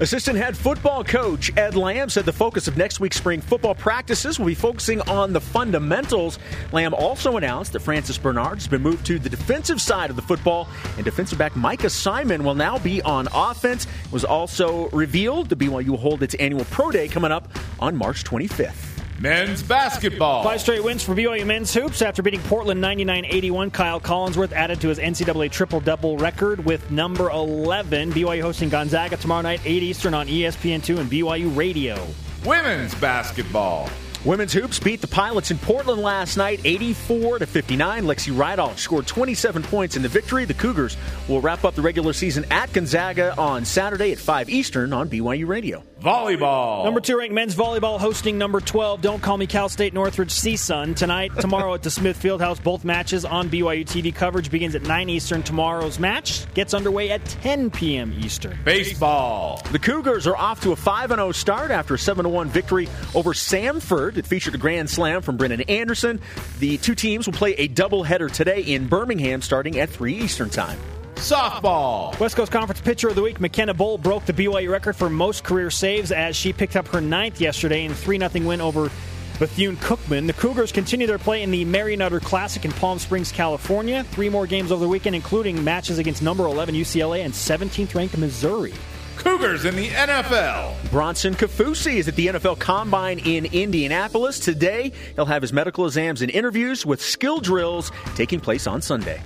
[0.00, 4.38] Assistant head football coach Ed Lamb said the focus of next week's spring football practices
[4.38, 6.38] will be focusing on the fundamentals.
[6.72, 10.22] Lamb also announced that Francis Bernard has been moved to the defensive side of the
[10.22, 13.86] football, and defensive back Micah Simon will now be on offense.
[13.86, 17.96] It was also revealed the BYU will hold its annual pro day coming up on
[17.96, 18.95] March 25th.
[19.18, 20.44] Men's basketball.
[20.44, 23.72] Five straight wins for BYU men's hoops after beating Portland 99-81.
[23.72, 28.12] Kyle Collinsworth added to his NCAA triple-double record with number 11.
[28.12, 32.06] BYU hosting Gonzaga tomorrow night, 8 Eastern on E ESPN2 and BYU Radio.
[32.44, 33.88] Women's basketball.
[34.26, 38.04] Women's hoops beat the Pilots in Portland last night, 84 to 59.
[38.04, 40.44] Lexi Rydalch scored 27 points in the victory.
[40.44, 40.96] The Cougars
[41.28, 45.46] will wrap up the regular season at Gonzaga on Saturday at 5 Eastern on BYU
[45.46, 45.84] Radio.
[46.00, 46.84] Volleyball.
[46.84, 49.00] Number two ranked men's volleyball hosting number 12.
[49.00, 50.94] Don't call me Cal State Northridge CSUN.
[50.94, 52.62] Tonight, tomorrow at the Smith Fieldhouse.
[52.62, 54.14] Both matches on BYU TV.
[54.14, 55.42] Coverage begins at 9 Eastern.
[55.42, 58.12] Tomorrow's match gets underway at 10 p.m.
[58.18, 58.58] Eastern.
[58.62, 59.62] Baseball.
[59.72, 63.32] The Cougars are off to a 5 0 start after a 7 1 victory over
[63.32, 64.18] Samford.
[64.18, 66.20] It featured a grand slam from Brennan Anderson.
[66.58, 70.78] The two teams will play a doubleheader today in Birmingham starting at 3 Eastern Time.
[71.16, 72.18] Softball.
[72.20, 75.44] West Coast Conference Pitcher of the Week, McKenna Bull, broke the BYU record for most
[75.44, 78.90] career saves as she picked up her ninth yesterday in a 3 0 win over
[79.38, 80.26] Bethune Cookman.
[80.26, 84.04] The Cougars continue their play in the Mary Nutter Classic in Palm Springs, California.
[84.04, 88.16] Three more games over the weekend, including matches against number 11 UCLA and 17th ranked
[88.16, 88.74] Missouri.
[89.16, 90.90] Cougars in the NFL.
[90.90, 94.38] Bronson Kaufusi is at the NFL Combine in Indianapolis.
[94.38, 99.20] Today, he'll have his medical exams and interviews with skill drills taking place on Sunday.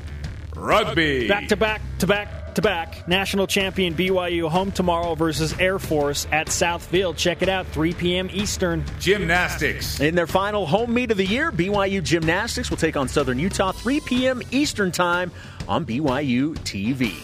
[0.61, 1.27] Rugby.
[1.27, 3.09] Back to back to back to back.
[3.09, 7.17] National champion BYU home tomorrow versus Air Force at Southfield.
[7.17, 8.29] Check it out, 3 p.m.
[8.33, 8.85] Eastern.
[8.99, 10.01] Gymnastics.
[10.01, 13.73] In their final home meet of the year, BYU Gymnastics will take on Southern Utah
[13.73, 14.43] 3 p.m.
[14.51, 15.33] Eastern Time
[15.67, 17.15] on BYU TV.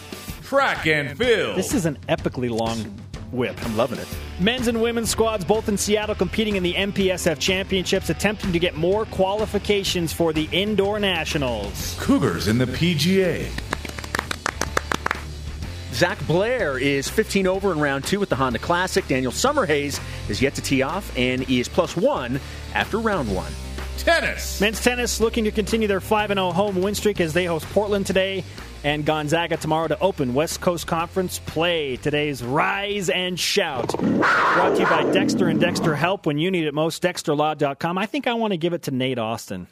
[0.45, 1.59] Track and field.
[1.59, 2.78] This is an epically long
[3.32, 3.57] whip.
[3.64, 4.09] I'm loving it.
[4.39, 8.74] Men's and women's squads both in Seattle competing in the MPSF championships, attempting to get
[8.74, 11.97] more qualifications for the indoor nationals.
[11.99, 13.49] Cougars in the PGA.
[15.95, 19.09] Zach Blair is 15 over in round two at the Honda Classic.
[19.09, 22.39] Daniel Summerhays is yet to tee off and he is plus one
[22.74, 23.51] after round one.
[23.97, 24.61] Tennis.
[24.61, 28.07] Men's tennis looking to continue their 5 0 home win streak as they host Portland
[28.07, 28.45] today
[28.87, 31.97] and Gonzaga tomorrow to open West Coast Conference play.
[31.97, 33.89] Today's Rise and Shout.
[33.99, 37.03] Brought to you by Dexter and Dexter Help when you need it most.
[37.03, 37.99] DexterLaw.com.
[37.99, 39.66] I think I want to give it to Nate Austin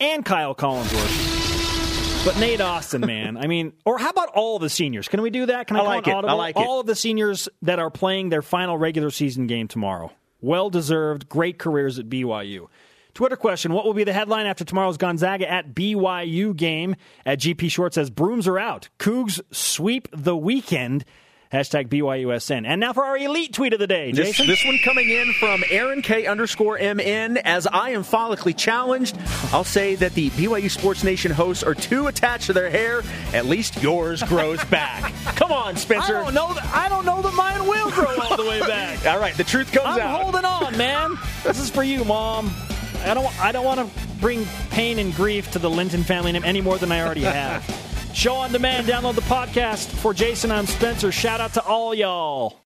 [0.00, 2.24] and Kyle Collinsworth.
[2.24, 3.36] But Nate Austin, man.
[3.36, 5.06] I mean, or how about all the seniors?
[5.06, 5.66] Can we do that?
[5.66, 6.10] Can I, I call like it.
[6.10, 6.36] I audible?
[6.38, 6.66] like it.
[6.66, 10.10] all of the seniors that are playing their final regular season game tomorrow.
[10.40, 12.68] Well deserved, great careers at BYU.
[13.16, 16.96] Twitter question What will be the headline after tomorrow's Gonzaga at BYU game?
[17.24, 18.90] At GP Short says, Brooms are out.
[18.98, 21.06] Cougs sweep the weekend.
[21.50, 22.66] Hashtag BYUSN.
[22.66, 24.12] And now for our elite tweet of the day.
[24.12, 24.48] This, Jason?
[24.48, 27.38] this one coming in from Aaron K underscore MN.
[27.38, 29.16] As I am follically challenged,
[29.50, 33.02] I'll say that the BYU Sports Nation hosts are too attached to their hair.
[33.32, 35.14] At least yours grows back.
[35.36, 36.18] Come on, Spencer.
[36.18, 39.06] I don't know that I don't know that mine will grow all the way back.
[39.06, 40.20] All right, the truth comes I'm out.
[40.20, 41.16] holding on, man.
[41.44, 42.52] This is for you, Mom.
[43.06, 43.40] I don't.
[43.40, 46.76] I don't want to bring pain and grief to the Linton family name any more
[46.78, 47.64] than I already have.
[48.14, 48.86] Show on demand.
[48.86, 50.50] Download the podcast for Jason.
[50.50, 51.12] I'm Spencer.
[51.12, 52.54] Shout out to all y'all.